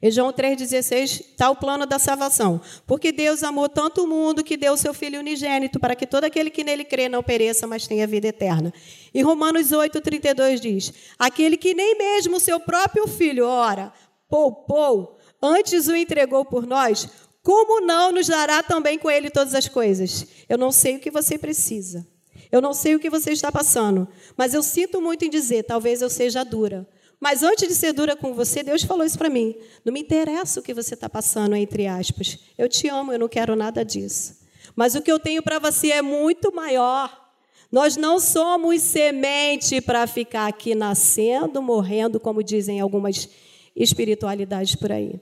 Em 0.01 0.11
João 0.11 0.31
3,16 0.31 1.21
está 1.31 1.49
o 1.49 1.55
plano 1.55 1.85
da 1.85 1.99
salvação. 1.99 2.61
Porque 2.85 3.11
Deus 3.11 3.43
amou 3.43 3.69
tanto 3.69 4.03
o 4.03 4.07
mundo 4.07 4.43
que 4.43 4.57
deu 4.57 4.73
o 4.73 4.77
seu 4.77 4.93
Filho 4.93 5.19
unigênito, 5.19 5.79
para 5.79 5.95
que 5.95 6.05
todo 6.05 6.25
aquele 6.25 6.49
que 6.49 6.63
nele 6.63 6.83
crê 6.83 7.07
não 7.09 7.23
pereça, 7.23 7.67
mas 7.67 7.87
tenha 7.87 8.07
vida 8.07 8.27
eterna. 8.27 8.73
E 9.13 9.21
Romanos 9.21 9.71
8,32 9.71 10.59
diz: 10.59 10.93
Aquele 11.17 11.57
que 11.57 11.73
nem 11.73 11.97
mesmo 11.97 12.37
o 12.37 12.39
seu 12.39 12.59
próprio 12.59 13.07
filho, 13.07 13.45
ora, 13.45 13.91
poupou, 14.29 15.17
antes 15.41 15.87
o 15.87 15.95
entregou 15.95 16.45
por 16.45 16.65
nós, 16.65 17.07
como 17.43 17.81
não 17.81 18.11
nos 18.11 18.27
dará 18.27 18.61
também 18.61 18.99
com 18.99 19.09
ele 19.09 19.29
todas 19.29 19.55
as 19.55 19.67
coisas? 19.67 20.27
Eu 20.47 20.57
não 20.57 20.71
sei 20.71 20.97
o 20.97 20.99
que 20.99 21.09
você 21.09 21.37
precisa. 21.37 22.07
Eu 22.51 22.61
não 22.61 22.73
sei 22.73 22.95
o 22.95 22.99
que 22.99 23.09
você 23.09 23.31
está 23.31 23.49
passando, 23.51 24.07
mas 24.35 24.53
eu 24.53 24.61
sinto 24.61 25.01
muito 25.01 25.23
em 25.23 25.29
dizer, 25.29 25.63
talvez 25.63 26.01
eu 26.01 26.09
seja 26.09 26.43
dura. 26.43 26.85
Mas 27.21 27.43
antes 27.43 27.67
de 27.67 27.75
ser 27.75 27.93
dura 27.93 28.15
com 28.15 28.33
você, 28.33 28.63
Deus 28.63 28.81
falou 28.81 29.05
isso 29.05 29.15
para 29.15 29.29
mim. 29.29 29.55
Não 29.85 29.93
me 29.93 29.99
interessa 29.99 30.59
o 30.59 30.63
que 30.63 30.73
você 30.73 30.95
está 30.95 31.07
passando, 31.07 31.55
entre 31.55 31.85
aspas. 31.85 32.39
Eu 32.57 32.67
te 32.67 32.87
amo, 32.87 33.13
eu 33.13 33.19
não 33.19 33.29
quero 33.29 33.55
nada 33.55 33.85
disso. 33.85 34.39
Mas 34.75 34.95
o 34.95 35.03
que 35.03 35.11
eu 35.11 35.19
tenho 35.19 35.43
para 35.43 35.59
você 35.59 35.91
é 35.91 36.01
muito 36.01 36.51
maior. 36.51 37.31
Nós 37.71 37.95
não 37.95 38.19
somos 38.19 38.81
semente 38.81 39.79
para 39.79 40.07
ficar 40.07 40.47
aqui 40.47 40.73
nascendo, 40.73 41.61
morrendo, 41.61 42.19
como 42.19 42.41
dizem 42.41 42.79
algumas 42.79 43.29
espiritualidades 43.75 44.75
por 44.75 44.91
aí. 44.91 45.21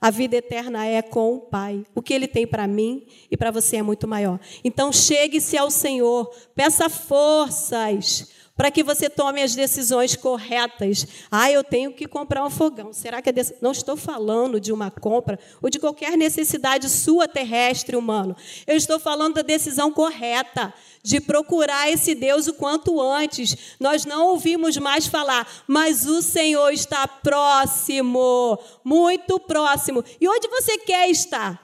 A 0.00 0.10
vida 0.10 0.36
eterna 0.36 0.86
é 0.86 1.02
com 1.02 1.34
o 1.34 1.40
Pai. 1.40 1.84
O 1.94 2.00
que 2.00 2.14
Ele 2.14 2.26
tem 2.26 2.46
para 2.46 2.66
mim 2.66 3.06
e 3.30 3.36
para 3.36 3.50
você 3.50 3.76
é 3.76 3.82
muito 3.82 4.08
maior. 4.08 4.40
Então, 4.64 4.90
chegue-se 4.90 5.56
ao 5.58 5.70
Senhor, 5.70 6.34
peça 6.54 6.88
forças 6.88 8.34
para 8.56 8.70
que 8.70 8.82
você 8.82 9.10
tome 9.10 9.42
as 9.42 9.54
decisões 9.54 10.16
corretas. 10.16 11.06
Ah, 11.30 11.50
eu 11.50 11.62
tenho 11.62 11.92
que 11.92 12.08
comprar 12.08 12.44
um 12.44 12.50
fogão. 12.50 12.92
Será 12.92 13.20
que 13.20 13.28
é 13.28 13.34
não 13.60 13.70
estou 13.70 13.96
falando 13.96 14.58
de 14.58 14.72
uma 14.72 14.90
compra 14.90 15.38
ou 15.60 15.68
de 15.68 15.78
qualquer 15.78 16.16
necessidade 16.16 16.88
sua 16.88 17.28
terrestre 17.28 17.94
humano? 17.94 18.34
Eu 18.66 18.76
estou 18.76 18.98
falando 18.98 19.34
da 19.34 19.42
decisão 19.42 19.92
correta 19.92 20.72
de 21.02 21.20
procurar 21.20 21.90
esse 21.90 22.14
Deus 22.14 22.46
o 22.46 22.54
quanto 22.54 23.00
antes. 23.00 23.76
Nós 23.78 24.06
não 24.06 24.28
ouvimos 24.28 24.78
mais 24.78 25.06
falar, 25.06 25.46
mas 25.66 26.06
o 26.06 26.22
Senhor 26.22 26.70
está 26.70 27.06
próximo, 27.06 28.58
muito 28.82 29.38
próximo. 29.38 30.02
E 30.18 30.26
onde 30.26 30.48
você 30.48 30.78
quer 30.78 31.10
estar? 31.10 31.62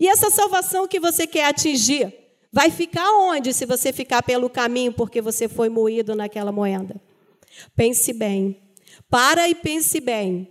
E 0.00 0.08
essa 0.08 0.30
salvação 0.30 0.88
que 0.88 0.98
você 0.98 1.26
quer 1.26 1.46
atingir? 1.46 2.23
Vai 2.54 2.70
ficar 2.70 3.10
onde 3.10 3.52
se 3.52 3.66
você 3.66 3.92
ficar 3.92 4.22
pelo 4.22 4.48
caminho 4.48 4.92
porque 4.92 5.20
você 5.20 5.48
foi 5.48 5.68
moído 5.68 6.14
naquela 6.14 6.52
moenda? 6.52 6.94
Pense 7.74 8.12
bem. 8.12 8.62
Para 9.10 9.48
e 9.48 9.56
pense 9.56 9.98
bem. 10.00 10.48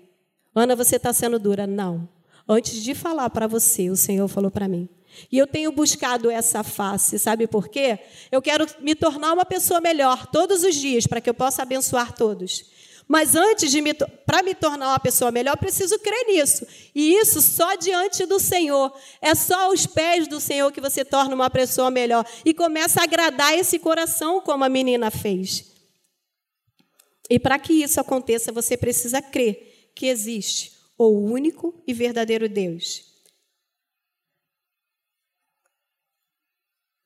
Ana, 0.54 0.76
você 0.76 0.98
está 0.98 1.14
sendo 1.14 1.40
dura. 1.40 1.66
Não. 1.66 2.10
Antes 2.46 2.84
de 2.84 2.94
falar 2.94 3.30
para 3.30 3.48
você, 3.48 3.90
o 3.90 3.96
Senhor 3.96 4.28
falou 4.28 4.52
para 4.52 4.68
mim. 4.68 4.90
E 5.32 5.38
eu 5.38 5.48
tenho 5.48 5.72
buscado 5.72 6.30
essa 6.30 6.62
face, 6.62 7.18
sabe 7.18 7.48
por 7.48 7.70
quê? 7.70 7.98
Eu 8.30 8.42
quero 8.42 8.68
me 8.82 8.96
tornar 8.96 9.32
uma 9.32 9.46
pessoa 9.46 9.80
melhor 9.80 10.28
todos 10.28 10.62
os 10.66 10.76
dias 10.76 11.08
para 11.08 11.22
que 11.22 11.30
eu 11.30 11.34
possa 11.34 11.62
abençoar 11.62 12.12
todos. 12.12 12.66
Mas 13.14 13.36
antes 13.36 13.70
de 13.70 13.80
me 13.80 13.94
para 13.94 14.42
me 14.42 14.56
tornar 14.56 14.88
uma 14.88 15.00
pessoa 15.00 15.30
melhor, 15.30 15.56
preciso 15.56 16.00
crer 16.00 16.26
nisso. 16.26 16.66
E 16.96 17.14
isso 17.14 17.44
só 17.44 17.76
diante 17.76 18.26
do 18.26 18.40
Senhor. 18.40 18.92
É 19.22 19.36
só 19.36 19.66
aos 19.66 19.86
pés 19.86 20.28
do 20.28 20.40
Senhor 20.40 20.72
que 20.72 20.82
você 20.82 21.06
torna 21.06 21.36
uma 21.36 21.48
pessoa 21.48 21.92
melhor 21.92 22.26
e 22.44 22.56
começa 22.56 23.00
a 23.00 23.04
agradar 23.04 23.54
esse 23.54 23.78
coração 23.78 24.42
como 24.42 24.64
a 24.64 24.70
menina 24.70 25.12
fez. 25.12 25.64
E 27.30 27.38
para 27.38 27.60
que 27.60 27.74
isso 27.74 28.02
aconteça, 28.02 28.52
você 28.52 28.76
precisa 28.76 29.22
crer 29.22 29.92
que 29.94 30.08
existe 30.08 30.72
o 30.98 31.10
único 31.10 31.84
e 31.86 31.94
verdadeiro 31.94 32.50
Deus. 32.50 33.04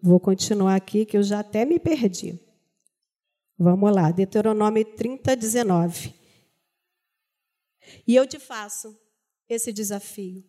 Vou 0.01 0.21
continuar 0.21 0.75
aqui 0.75 1.05
que 1.05 1.17
eu 1.17 1.23
já 1.23 1.41
até 1.41 1.65
me 1.65 1.77
perdi. 1.77 2.46
Vamos 3.57 3.91
lá, 3.93 4.11
Deuteronômio 4.11 4.85
30, 4.85 5.35
19. 5.35 6.13
E 8.07 8.15
eu 8.15 8.27
te 8.27 8.37
faço 8.37 8.95
esse 9.49 9.73
desafio, 9.73 10.43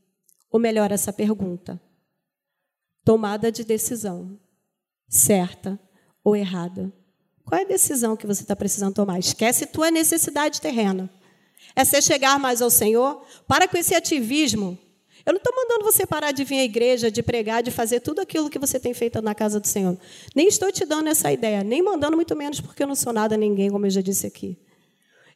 ou 0.51 0.61
melhor, 0.61 0.93
essa 0.93 1.13
pergunta. 1.13 1.81
Tomada 3.05 3.51
de 3.51 3.65
decisão, 3.65 4.39
certa 5.09 5.81
ou 6.23 6.37
errada. 6.37 6.93
Qual 7.45 7.59
é 7.59 7.65
a 7.65 7.69
decisão 7.69 8.15
que 8.15 8.27
você 8.27 8.43
está 8.43 8.55
precisando 8.55 8.95
tomar? 8.95 9.19
Esquece 9.19 9.65
tua 9.67 9.91
necessidade 9.91 10.61
terrena. 10.61 11.11
É 11.75 11.85
você 11.85 12.03
chegar 12.03 12.39
mais 12.39 12.61
ao 12.61 12.69
Senhor? 12.69 13.25
Para 13.47 13.67
com 13.67 13.79
esse 13.79 13.95
ativismo 13.95 14.79
eu 15.27 15.33
não 15.33 15.39
estou 15.39 15.55
mandando 15.55 15.85
você 15.85 16.07
parar 16.07 16.33
de 16.33 16.45
vir 16.45 16.61
à 16.61 16.65
igreja, 16.65 17.11
de 17.11 17.23
pregar, 17.23 17.63
de 17.63 17.71
fazer 17.71 18.01
tudo 18.01 18.21
aquilo 18.21 18.49
que 18.49 18.59
você 18.59 18.79
tem 18.79 18.95
feito 18.95 19.21
na 19.21 19.35
casa 19.35 19.61
do 19.61 19.67
Senhor. 19.67 19.99
Nem 20.35 20.49
estou 20.49 20.73
te 20.73 20.85
dando 20.85 21.09
essa 21.09 21.33
ideia, 21.33 21.63
nem 21.63 21.83
mandando 21.83 22.17
muito 22.17 22.35
menos, 22.37 22.61
porque 22.61 22.83
eu 22.83 22.87
não 22.87 22.95
sou 22.95 23.13
nada 23.13 23.37
ninguém, 23.37 23.71
como 23.71 23.87
eu 23.87 23.91
já 23.91 24.01
disse 24.01 24.27
aqui. 24.27 24.59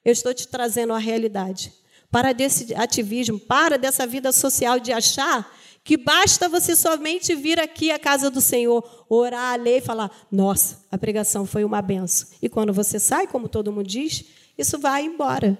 Eu 0.04 0.12
estou 0.12 0.32
te 0.32 0.48
trazendo 0.48 0.92
a 0.92 0.98
realidade. 0.98 1.72
Para 2.10 2.32
desse 2.32 2.74
ativismo, 2.74 3.38
para 3.38 3.78
dessa 3.78 4.06
vida 4.06 4.32
social 4.32 4.78
de 4.78 4.92
achar 4.92 5.50
que 5.84 5.96
basta 5.96 6.48
você 6.48 6.76
somente 6.76 7.34
vir 7.34 7.58
aqui 7.58 7.90
à 7.90 7.98
casa 7.98 8.30
do 8.30 8.40
Senhor, 8.40 8.84
orar, 9.08 9.60
ler 9.60 9.78
e 9.78 9.80
falar: 9.80 10.10
nossa, 10.30 10.84
a 10.90 10.98
pregação 10.98 11.44
foi 11.44 11.64
uma 11.64 11.82
benção. 11.82 12.28
E 12.40 12.48
quando 12.48 12.72
você 12.72 12.98
sai, 12.98 13.26
como 13.26 13.48
todo 13.48 13.72
mundo 13.72 13.86
diz, 13.86 14.24
isso 14.56 14.78
vai 14.78 15.04
embora. 15.04 15.58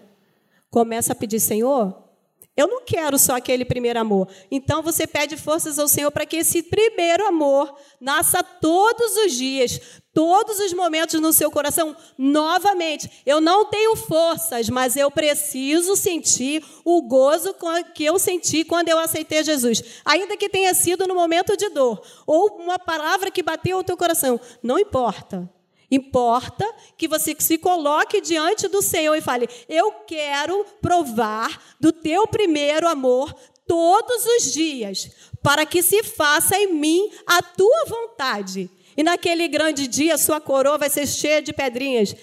Começa 0.70 1.12
a 1.12 1.16
pedir: 1.16 1.40
Senhor, 1.40 1.96
Eu 2.54 2.68
não 2.68 2.84
quero 2.84 3.18
só 3.18 3.36
aquele 3.36 3.64
primeiro 3.64 3.98
amor. 3.98 4.28
Então 4.50 4.82
você 4.82 5.06
pede 5.06 5.38
forças 5.38 5.78
ao 5.78 5.88
Senhor 5.88 6.10
para 6.10 6.26
que 6.26 6.36
esse 6.36 6.62
primeiro 6.62 7.26
amor 7.26 7.74
nasça 7.98 8.42
todos 8.42 9.16
os 9.16 9.32
dias, 9.32 9.80
todos 10.12 10.58
os 10.58 10.74
momentos 10.74 11.18
no 11.18 11.32
seu 11.32 11.50
coração 11.50 11.96
novamente. 12.18 13.10
Eu 13.24 13.40
não 13.40 13.64
tenho 13.64 13.96
forças, 13.96 14.68
mas 14.68 14.96
eu 14.96 15.10
preciso 15.10 15.96
sentir 15.96 16.62
o 16.84 17.00
gozo 17.00 17.56
que 17.94 18.04
eu 18.04 18.18
senti 18.18 18.64
quando 18.64 18.90
eu 18.90 18.98
aceitei 18.98 19.42
Jesus, 19.42 19.82
ainda 20.04 20.36
que 20.36 20.50
tenha 20.50 20.74
sido 20.74 21.06
no 21.06 21.14
momento 21.14 21.56
de 21.56 21.70
dor 21.70 22.02
ou 22.26 22.58
uma 22.58 22.78
palavra 22.78 23.30
que 23.30 23.42
bateu 23.42 23.78
no 23.78 23.84
teu 23.84 23.96
coração, 23.96 24.38
não 24.62 24.78
importa. 24.78 25.50
Importa 25.92 26.66
que 26.96 27.06
você 27.06 27.36
se 27.38 27.58
coloque 27.58 28.22
diante 28.22 28.66
do 28.66 28.80
Senhor 28.80 29.14
e 29.14 29.20
fale: 29.20 29.46
Eu 29.68 29.92
quero 30.06 30.64
provar 30.80 31.62
do 31.78 31.92
teu 31.92 32.26
primeiro 32.26 32.88
amor 32.88 33.34
todos 33.66 34.24
os 34.24 34.54
dias, 34.54 35.10
para 35.42 35.66
que 35.66 35.82
se 35.82 36.02
faça 36.02 36.56
em 36.56 36.72
mim 36.72 37.10
a 37.26 37.42
tua 37.42 37.84
vontade. 37.86 38.70
E 38.96 39.02
naquele 39.02 39.46
grande 39.48 39.86
dia, 39.86 40.16
sua 40.16 40.40
coroa 40.40 40.78
vai 40.78 40.88
ser 40.88 41.06
cheia 41.06 41.42
de 41.42 41.52
pedrinhas. 41.52 42.16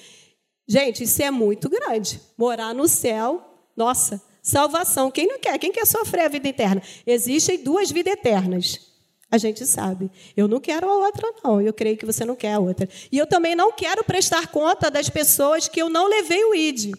Gente, 0.68 1.04
isso 1.04 1.22
é 1.22 1.30
muito 1.30 1.70
grande. 1.70 2.20
Morar 2.36 2.74
no 2.74 2.88
céu, 2.88 3.54
nossa, 3.78 4.20
salvação. 4.42 5.12
Quem 5.12 5.28
não 5.28 5.38
quer? 5.38 5.60
Quem 5.60 5.72
quer 5.72 5.86
sofrer 5.86 6.26
a 6.26 6.28
vida 6.28 6.48
eterna? 6.48 6.82
Existem 7.06 7.64
duas 7.64 7.92
vidas 7.92 8.14
eternas. 8.14 8.89
A 9.32 9.38
gente 9.38 9.66
sabe. 9.66 10.10
Eu 10.36 10.48
não 10.48 10.60
quero 10.60 10.90
a 10.90 10.98
outra, 11.06 11.32
não. 11.44 11.62
Eu 11.62 11.72
creio 11.72 11.98
que 11.98 12.06
você 12.06 12.26
não 12.26 12.36
quer 12.36 12.54
a 12.54 12.60
outra. 12.60 12.90
E 13.12 13.18
eu 13.18 13.28
também 13.28 13.56
não 13.56 13.72
quero 13.72 14.04
prestar 14.04 14.48
conta 14.48 14.90
das 14.90 15.10
pessoas 15.10 15.68
que 15.68 15.80
eu 15.80 15.90
não 15.90 16.08
levei 16.08 16.44
o 16.46 16.56
ID. 16.56 16.96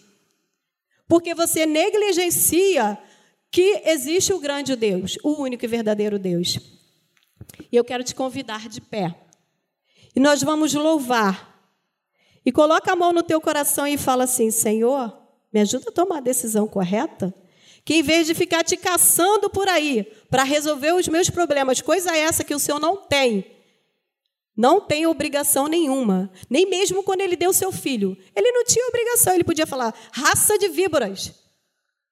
Porque 1.07 1.35
você 1.35 1.65
negligencia 1.65 2.97
que 3.51 3.81
existe 3.85 4.31
o 4.31 4.39
grande 4.39 4.77
Deus, 4.77 5.17
o 5.23 5.41
único 5.41 5.65
e 5.65 5.67
verdadeiro 5.67 6.17
Deus. 6.17 6.57
E 7.69 7.75
eu 7.75 7.83
quero 7.83 8.03
te 8.03 8.15
convidar 8.15 8.69
de 8.69 8.79
pé. 8.79 9.13
E 10.15 10.19
nós 10.19 10.41
vamos 10.41 10.73
louvar. 10.73 11.51
E 12.45 12.51
coloca 12.51 12.93
a 12.93 12.95
mão 12.95 13.11
no 13.11 13.23
teu 13.23 13.41
coração 13.41 13.85
e 13.85 13.97
fala 13.97 14.23
assim: 14.23 14.49
Senhor, 14.49 15.17
me 15.51 15.59
ajuda 15.59 15.89
a 15.89 15.93
tomar 15.93 16.19
a 16.19 16.21
decisão 16.21 16.65
correta? 16.65 17.33
que 17.83 17.95
em 17.95 18.03
vez 18.03 18.27
de 18.27 18.33
ficar 18.33 18.63
te 18.63 18.77
caçando 18.77 19.49
por 19.49 19.67
aí 19.67 20.05
para 20.31 20.43
resolver 20.43 20.93
os 20.93 21.09
meus 21.09 21.29
problemas, 21.29 21.81
coisa 21.81 22.15
essa 22.15 22.43
que 22.43 22.55
o 22.55 22.59
Senhor 22.59 22.79
não 22.79 22.95
tem, 22.95 23.45
não 24.55 24.79
tem 24.79 25.05
obrigação 25.05 25.67
nenhuma, 25.67 26.31
nem 26.49 26.65
mesmo 26.69 27.03
quando 27.03 27.19
ele 27.19 27.35
deu 27.35 27.51
seu 27.51 27.71
filho. 27.71 28.17
Ele 28.33 28.51
não 28.51 28.63
tinha 28.63 28.87
obrigação, 28.87 29.33
ele 29.33 29.43
podia 29.43 29.67
falar: 29.67 29.93
raça 30.11 30.57
de 30.57 30.69
víboras, 30.69 31.33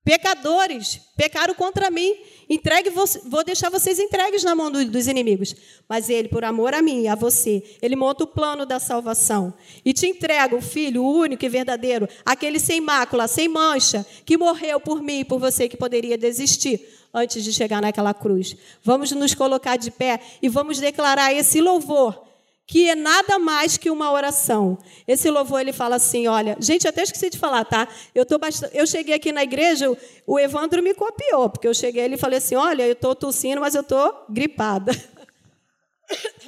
pecadores, 0.04 1.00
pecaram 1.16 1.54
contra 1.54 1.92
mim. 1.92 2.16
Entregue, 2.50 2.90
vou 2.90 3.44
deixar 3.44 3.70
vocês 3.70 4.00
entregues 4.00 4.44
na 4.44 4.56
mão 4.56 4.72
dos 4.72 5.08
inimigos. 5.08 5.56
Mas 5.88 6.10
ele, 6.10 6.28
por 6.28 6.44
amor 6.44 6.74
a 6.74 6.82
mim 6.82 7.04
e 7.04 7.08
a 7.08 7.16
você, 7.16 7.64
ele 7.82 7.96
monta 7.96 8.24
o 8.24 8.28
plano 8.28 8.66
da 8.66 8.80
salvação 8.80 9.54
e 9.86 9.94
te 9.94 10.08
entrega 10.08 10.56
o 10.56 10.62
filho, 10.62 11.04
único 11.04 11.46
e 11.46 11.50
verdadeiro, 11.50 12.08
aquele 12.26 12.60
sem 12.60 12.82
mácula, 12.82 13.28
sem 13.28 13.48
mancha, 13.48 14.06
que 14.26 14.38
morreu 14.38 14.80
por 14.80 15.02
mim 15.02 15.20
e 15.20 15.26
por 15.26 15.40
você 15.40 15.70
que 15.70 15.78
poderia 15.78 16.18
desistir 16.18 16.82
antes 17.14 17.44
de 17.44 17.54
chegar 17.54 17.82
naquela 17.82 18.14
cruz. 18.14 18.56
Vamos 18.84 19.12
nos 19.12 19.36
colocar 19.36 19.78
de 19.78 19.92
pé 19.92 20.20
e 20.42 20.50
vamos 20.50 20.80
declarar 20.80 21.34
esse 21.34 21.62
louvor 21.62 22.29
que 22.70 22.88
é 22.88 22.94
nada 22.94 23.40
mais 23.40 23.78
que 23.78 23.90
uma 23.90 24.12
oração. 24.12 24.78
Esse 25.08 25.28
louvor 25.28 25.60
ele 25.60 25.74
fala 25.74 25.96
assim, 25.96 26.28
olha, 26.28 26.56
gente, 26.60 26.88
até 26.88 27.02
esqueci 27.02 27.32
de 27.32 27.38
falar, 27.40 27.66
tá? 27.66 27.88
Eu 28.14 28.28
tô 28.28 28.38
bastante, 28.38 28.78
eu 28.78 28.86
cheguei 28.86 29.16
aqui 29.16 29.32
na 29.32 29.42
igreja, 29.42 29.92
o 30.28 30.40
Evandro 30.40 30.84
me 30.84 30.94
copiou, 30.94 31.50
porque 31.50 31.68
eu 31.68 31.74
cheguei 31.74 32.04
ele 32.04 32.14
e 32.14 32.18
falei 32.18 32.38
assim, 32.38 32.54
olha, 32.54 32.86
eu 32.86 32.92
estou 32.92 33.16
tossindo, 33.16 33.60
mas 33.60 33.74
eu 33.74 33.82
estou 33.82 34.26
gripada. 34.30 34.92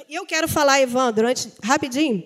E 0.08 0.16
eu 0.16 0.26
quero 0.26 0.48
falar, 0.48 0.80
Evandro, 0.80 1.26
antes, 1.26 1.48
rapidinho, 1.62 2.22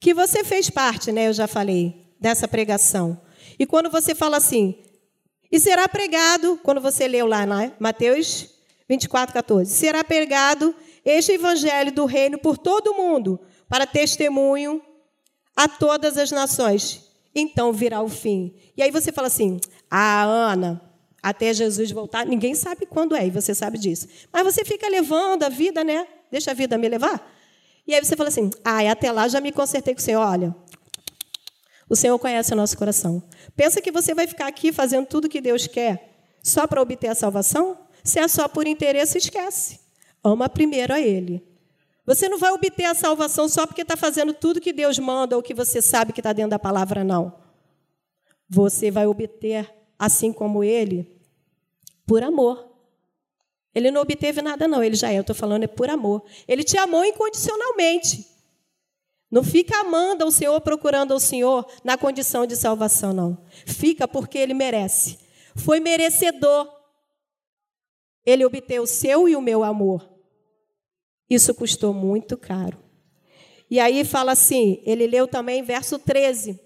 que 0.00 0.14
você 0.14 0.42
fez 0.42 0.70
parte, 0.70 1.12
né? 1.12 1.28
Eu 1.28 1.34
já 1.34 1.46
falei 1.46 2.14
dessa 2.18 2.48
pregação. 2.48 3.20
E 3.58 3.66
quando 3.66 3.90
você 3.90 4.14
fala 4.14 4.38
assim, 4.38 4.82
e 5.52 5.60
será 5.60 5.86
pregado, 5.86 6.58
quando 6.62 6.80
você 6.80 7.06
leu 7.06 7.26
lá, 7.26 7.44
né? 7.44 7.74
Mateus 7.78 8.48
24, 8.88 9.34
14, 9.34 9.70
será 9.70 10.02
pregado 10.02 10.74
este 11.04 11.32
evangelho 11.32 11.92
do 11.92 12.04
reino 12.04 12.38
por 12.38 12.58
todo 12.58 12.88
o 12.88 12.96
mundo, 12.96 13.40
para 13.68 13.86
testemunho 13.86 14.82
a 15.56 15.68
todas 15.68 16.16
as 16.18 16.30
nações. 16.30 17.10
Então 17.34 17.72
virá 17.72 18.02
o 18.02 18.08
fim. 18.08 18.54
E 18.76 18.82
aí 18.82 18.90
você 18.90 19.12
fala 19.12 19.28
assim: 19.28 19.60
Ah, 19.90 20.24
Ana, 20.24 20.80
até 21.22 21.52
Jesus 21.52 21.90
voltar, 21.90 22.26
ninguém 22.26 22.54
sabe 22.54 22.86
quando 22.86 23.14
é, 23.14 23.26
e 23.26 23.30
você 23.30 23.54
sabe 23.54 23.78
disso. 23.78 24.08
Mas 24.32 24.44
você 24.44 24.64
fica 24.64 24.88
levando 24.88 25.44
a 25.44 25.48
vida, 25.48 25.84
né? 25.84 26.06
Deixa 26.30 26.50
a 26.50 26.54
vida 26.54 26.76
me 26.78 26.88
levar. 26.88 27.30
E 27.86 27.94
aí 27.94 28.04
você 28.04 28.16
fala 28.16 28.28
assim: 28.28 28.50
Ah, 28.64 28.90
até 28.90 29.12
lá 29.12 29.28
já 29.28 29.40
me 29.40 29.52
consertei 29.52 29.94
com 29.94 30.00
o 30.00 30.02
Senhor. 30.02 30.20
Olha, 30.20 30.54
o 31.88 31.96
Senhor 31.96 32.18
conhece 32.18 32.52
o 32.52 32.56
nosso 32.56 32.76
coração. 32.76 33.22
Pensa 33.56 33.80
que 33.80 33.90
você 33.90 34.14
vai 34.14 34.26
ficar 34.26 34.46
aqui 34.46 34.72
fazendo 34.72 35.06
tudo 35.06 35.28
que 35.28 35.40
Deus 35.40 35.66
quer 35.66 36.10
só 36.42 36.66
para 36.66 36.80
obter 36.80 37.08
a 37.08 37.14
salvação? 37.14 37.78
Se 38.02 38.18
é 38.18 38.26
só 38.28 38.48
por 38.48 38.66
interesse, 38.66 39.18
esquece. 39.18 39.78
Ama 40.22 40.48
primeiro 40.48 40.92
a 40.92 41.00
Ele. 41.00 41.46
Você 42.06 42.28
não 42.28 42.38
vai 42.38 42.50
obter 42.52 42.84
a 42.84 42.94
salvação 42.94 43.48
só 43.48 43.66
porque 43.66 43.82
está 43.82 43.96
fazendo 43.96 44.32
tudo 44.32 44.60
que 44.60 44.72
Deus 44.72 44.98
manda 44.98 45.36
ou 45.36 45.42
que 45.42 45.54
você 45.54 45.80
sabe 45.80 46.12
que 46.12 46.20
está 46.20 46.32
dentro 46.32 46.50
da 46.50 46.58
palavra, 46.58 47.04
não. 47.04 47.32
Você 48.48 48.90
vai 48.90 49.06
obter, 49.06 49.72
assim 49.98 50.32
como 50.32 50.64
Ele, 50.64 51.20
por 52.06 52.22
amor. 52.22 52.68
Ele 53.72 53.90
não 53.90 54.00
obteve 54.00 54.42
nada, 54.42 54.66
não. 54.66 54.82
Ele 54.82 54.96
já 54.96 55.12
é, 55.12 55.18
eu 55.18 55.20
estou 55.20 55.36
falando, 55.36 55.62
é 55.62 55.68
por 55.68 55.88
amor. 55.88 56.24
Ele 56.48 56.64
te 56.64 56.76
amou 56.76 57.04
incondicionalmente. 57.04 58.26
Não 59.30 59.44
fica 59.44 59.78
amando 59.78 60.24
ao 60.24 60.32
Senhor, 60.32 60.60
procurando 60.60 61.12
ao 61.12 61.20
Senhor 61.20 61.64
na 61.84 61.96
condição 61.96 62.44
de 62.44 62.56
salvação, 62.56 63.12
não. 63.12 63.38
Fica 63.64 64.08
porque 64.08 64.36
Ele 64.36 64.54
merece. 64.54 65.18
Foi 65.54 65.78
merecedor 65.78 66.68
ele 68.24 68.44
obteve 68.44 68.80
o 68.80 68.86
seu 68.86 69.28
e 69.28 69.36
o 69.36 69.40
meu 69.40 69.62
amor. 69.64 70.08
Isso 71.28 71.54
custou 71.54 71.94
muito 71.94 72.36
caro. 72.36 72.78
E 73.70 73.78
aí 73.78 74.04
fala 74.04 74.32
assim, 74.32 74.82
ele 74.84 75.06
leu 75.06 75.28
também 75.28 75.62
verso 75.62 75.98
13. 75.98 76.58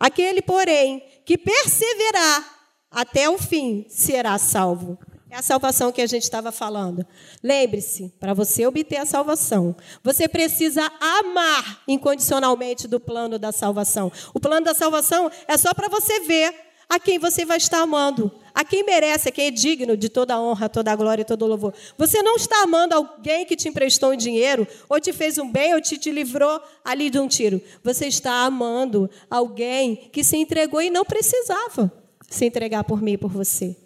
Aquele, 0.00 0.42
porém, 0.42 1.00
que 1.24 1.38
perseverar 1.38 2.62
até 2.90 3.30
o 3.30 3.38
fim 3.38 3.86
será 3.88 4.36
salvo. 4.36 4.98
É 5.30 5.36
a 5.36 5.42
salvação 5.42 5.90
que 5.90 6.02
a 6.02 6.06
gente 6.06 6.24
estava 6.24 6.52
falando. 6.52 7.06
Lembre-se, 7.42 8.10
para 8.20 8.34
você 8.34 8.66
obter 8.66 8.98
a 8.98 9.06
salvação, 9.06 9.74
você 10.02 10.28
precisa 10.28 10.82
amar 11.00 11.82
incondicionalmente 11.88 12.86
do 12.86 13.00
plano 13.00 13.38
da 13.38 13.50
salvação. 13.50 14.12
O 14.34 14.40
plano 14.40 14.66
da 14.66 14.74
salvação 14.74 15.30
é 15.48 15.56
só 15.56 15.72
para 15.72 15.88
você 15.88 16.20
ver 16.20 16.52
a 16.88 16.98
quem 16.98 17.18
você 17.18 17.44
vai 17.44 17.56
estar 17.56 17.80
amando, 17.80 18.30
a 18.54 18.64
quem 18.64 18.84
merece, 18.84 19.28
a 19.28 19.32
quem 19.32 19.46
é 19.46 19.50
digno 19.50 19.96
de 19.96 20.08
toda 20.08 20.34
a 20.34 20.40
honra, 20.40 20.68
toda 20.68 20.92
a 20.92 20.96
glória 20.96 21.22
e 21.22 21.24
todo 21.24 21.42
o 21.42 21.48
louvor. 21.48 21.74
Você 21.96 22.22
não 22.22 22.36
está 22.36 22.62
amando 22.62 22.94
alguém 22.94 23.46
que 23.46 23.56
te 23.56 23.68
emprestou 23.68 24.12
um 24.12 24.16
dinheiro, 24.16 24.66
ou 24.88 25.00
te 25.00 25.12
fez 25.12 25.38
um 25.38 25.50
bem, 25.50 25.74
ou 25.74 25.80
te, 25.80 25.96
te 25.96 26.10
livrou 26.10 26.60
ali 26.84 27.08
de 27.08 27.18
um 27.18 27.26
tiro. 27.26 27.62
Você 27.82 28.06
está 28.06 28.44
amando 28.44 29.08
alguém 29.30 29.96
que 30.12 30.22
se 30.22 30.36
entregou 30.36 30.82
e 30.82 30.90
não 30.90 31.04
precisava 31.04 31.90
se 32.28 32.44
entregar 32.44 32.84
por 32.84 33.00
mim 33.00 33.12
e 33.12 33.18
por 33.18 33.30
você. 33.30 33.76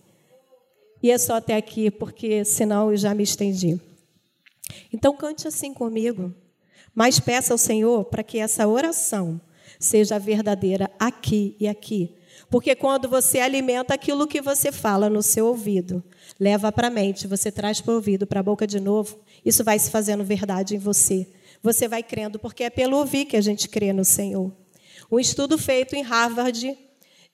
E 1.02 1.10
é 1.10 1.18
só 1.18 1.34
até 1.34 1.56
aqui, 1.56 1.90
porque 1.90 2.44
senão 2.44 2.90
eu 2.90 2.96
já 2.96 3.14
me 3.14 3.22
estendi. 3.22 3.80
Então 4.92 5.16
cante 5.16 5.46
assim 5.46 5.72
comigo, 5.72 6.34
mas 6.94 7.20
peça 7.20 7.54
ao 7.54 7.58
Senhor 7.58 8.04
para 8.06 8.22
que 8.22 8.38
essa 8.38 8.66
oração 8.66 9.40
seja 9.78 10.18
verdadeira 10.18 10.90
aqui 10.98 11.54
e 11.60 11.68
aqui 11.68 12.16
porque 12.50 12.74
quando 12.74 13.08
você 13.08 13.40
alimenta 13.40 13.94
aquilo 13.94 14.26
que 14.26 14.40
você 14.40 14.70
fala 14.70 15.10
no 15.10 15.22
seu 15.22 15.46
ouvido, 15.46 16.02
leva 16.38 16.70
para 16.70 16.88
a 16.88 16.90
mente, 16.90 17.26
você 17.26 17.50
traz 17.50 17.80
para 17.80 17.92
o 17.92 17.96
ouvido, 17.96 18.26
para 18.26 18.40
a 18.40 18.42
boca 18.42 18.66
de 18.66 18.80
novo, 18.80 19.18
isso 19.44 19.64
vai 19.64 19.78
se 19.78 19.90
fazendo 19.90 20.24
verdade 20.24 20.76
em 20.76 20.78
você. 20.78 21.26
Você 21.62 21.88
vai 21.88 22.02
crendo, 22.02 22.38
porque 22.38 22.64
é 22.64 22.70
pelo 22.70 22.96
ouvir 22.96 23.24
que 23.24 23.36
a 23.36 23.40
gente 23.40 23.68
crê 23.68 23.92
no 23.92 24.04
Senhor. 24.04 24.52
Um 25.10 25.18
estudo 25.18 25.56
feito 25.56 25.94
em 25.94 26.02
Harvard 26.02 26.76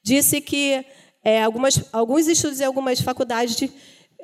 disse 0.02 0.40
que 0.40 0.84
é, 1.24 1.42
algumas, 1.42 1.84
alguns 1.92 2.26
estudos 2.26 2.60
em 2.60 2.64
algumas 2.64 3.00
faculdades 3.00 3.56
de, 3.56 3.70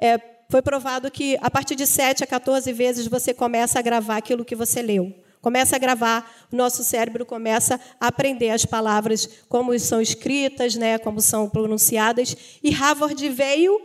é, 0.01 0.19
foi 0.51 0.63
provado 0.63 1.11
que 1.11 1.37
a 1.41 1.51
partir 1.51 1.75
de 1.75 1.87
7 1.87 2.25
a 2.25 2.27
14 2.27 2.73
vezes 2.73 3.07
você 3.07 3.35
começa 3.35 3.79
a 3.79 3.83
gravar 3.83 4.17
aquilo 4.17 4.45
que 4.45 4.57
você 4.57 4.83
leu. 4.83 5.15
Começa 5.41 5.77
a 5.77 5.79
gravar, 5.79 6.49
o 6.53 6.57
nosso 6.57 6.83
cérebro 6.83 7.25
começa 7.25 7.81
a 8.01 8.09
aprender 8.09 8.51
as 8.51 8.65
palavras 8.65 9.29
como 9.49 9.79
são 9.79 10.01
escritas, 10.01 10.75
né, 10.75 10.99
como 10.99 11.21
são 11.21 11.49
pronunciadas. 11.49 12.37
E 12.63 12.71
Harvard 12.71 13.29
veio 13.29 13.81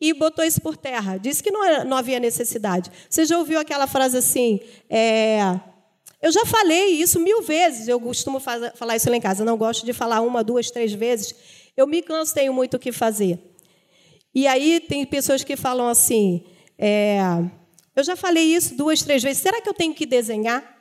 e 0.00 0.14
botou 0.14 0.44
isso 0.44 0.60
por 0.60 0.76
terra. 0.76 1.18
Disse 1.18 1.42
que 1.42 1.50
não, 1.50 1.84
não 1.84 1.96
havia 1.96 2.18
necessidade. 2.18 2.90
Você 3.08 3.24
já 3.24 3.38
ouviu 3.38 3.58
aquela 3.58 3.86
frase 3.86 4.16
assim? 4.16 4.60
É, 4.88 5.58
eu 6.22 6.30
já 6.30 6.44
falei 6.44 7.00
isso 7.00 7.18
mil 7.20 7.42
vezes. 7.42 7.88
Eu 7.88 8.00
costumo 8.00 8.40
falar 8.40 8.96
isso 8.96 9.10
lá 9.10 9.16
em 9.16 9.20
casa. 9.20 9.44
Não 9.44 9.56
gosto 9.56 9.84
de 9.84 9.92
falar 9.92 10.20
uma, 10.20 10.44
duas, 10.44 10.70
três 10.70 10.92
vezes. 10.92 11.34
Eu 11.76 11.86
me 11.86 12.02
canso, 12.02 12.34
tenho 12.34 12.52
muito 12.52 12.74
o 12.74 12.78
que 12.78 12.92
fazer. 12.92 13.38
E 14.34 14.46
aí 14.46 14.80
tem 14.80 15.04
pessoas 15.04 15.42
que 15.42 15.56
falam 15.56 15.88
assim: 15.88 16.44
é, 16.78 17.18
eu 17.94 18.04
já 18.04 18.16
falei 18.16 18.44
isso 18.54 18.76
duas, 18.76 19.02
três 19.02 19.22
vezes, 19.22 19.42
será 19.42 19.60
que 19.60 19.68
eu 19.68 19.74
tenho 19.74 19.94
que 19.94 20.06
desenhar? 20.06 20.79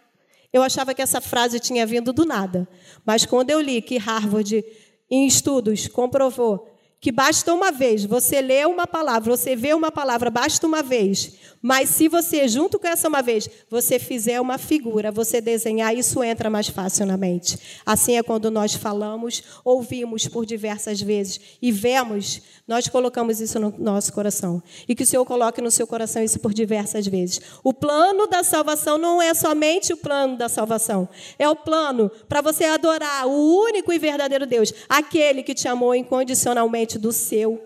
Eu 0.52 0.64
achava 0.64 0.94
que 0.94 1.02
essa 1.02 1.22
frase 1.22 1.60
tinha 1.60 1.86
vindo 1.86 2.12
do 2.12 2.26
nada, 2.26 2.68
mas 3.06 3.26
quando 3.26 3.52
eu 3.52 3.62
li 3.62 3.82
que 3.82 3.98
Harvard, 3.98 4.64
em 5.10 5.28
estudos, 5.28 5.88
comprovou 5.88 6.68
que 7.02 7.12
basta 7.12 7.54
uma 7.54 7.72
vez, 7.72 8.04
você 8.04 8.42
lê 8.42 8.66
uma 8.66 8.86
palavra, 8.86 9.36
você 9.36 9.56
vê 9.56 9.74
uma 9.74 9.92
palavra, 9.92 10.30
basta 10.30 10.68
uma 10.68 10.84
vez. 10.84 11.38
Mas 11.62 11.90
se 11.90 12.08
você, 12.08 12.48
junto 12.48 12.80
com 12.80 12.88
essa 12.88 13.08
uma 13.08 13.22
vez, 13.22 13.50
você 13.70 14.00
fizer 14.00 14.40
uma 14.40 14.58
figura, 14.58 15.12
você 15.12 15.42
desenhar, 15.42 15.94
isso 15.94 16.24
entra 16.24 16.50
mais 16.50 16.70
fácil 16.70 17.06
na 17.06 17.18
mente. 17.18 17.58
Assim 17.86 18.18
é 18.18 18.24
quando 18.24 18.50
nós 18.50 18.74
falamos, 18.74 19.44
ouvimos 19.64 20.28
por 20.28 20.46
diversas 20.46 21.02
vezes 21.02 21.40
e 21.62 21.72
vemos, 21.72 22.42
nós 22.68 22.88
colocamos 22.88 23.42
isso 23.42 23.60
no 23.60 23.74
nosso 23.78 24.14
coração. 24.14 24.64
E 24.88 24.96
que 24.96 25.04
o 25.04 25.06
Senhor 25.06 25.26
coloque 25.26 25.62
no 25.62 25.70
seu 25.72 25.86
coração 25.86 26.24
isso 26.24 26.40
por 26.40 26.54
diversas 26.54 27.06
vezes. 27.06 27.42
O 27.64 27.74
plano 27.74 28.26
da 28.26 28.44
salvação 28.44 28.98
não 28.98 29.22
é 29.22 29.34
somente 29.34 29.92
o 29.92 29.98
plano 29.98 30.38
da 30.38 30.48
salvação, 30.48 31.10
é 31.38 31.48
o 31.50 31.56
plano 31.56 32.10
para 32.28 32.42
você 32.42 32.66
adorar 32.66 33.28
o 33.28 33.64
único 33.64 33.92
e 33.92 34.00
verdadeiro 34.00 34.46
Deus, 34.46 34.74
aquele 34.88 35.44
que 35.44 35.54
te 35.54 35.68
amou 35.68 35.94
incondicionalmente 35.94 36.98
do 36.98 37.12
seu 37.12 37.62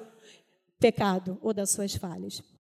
pecado 0.80 1.38
ou 1.42 1.54
das 1.54 1.70
suas 1.70 1.96
falhas. 1.96 2.44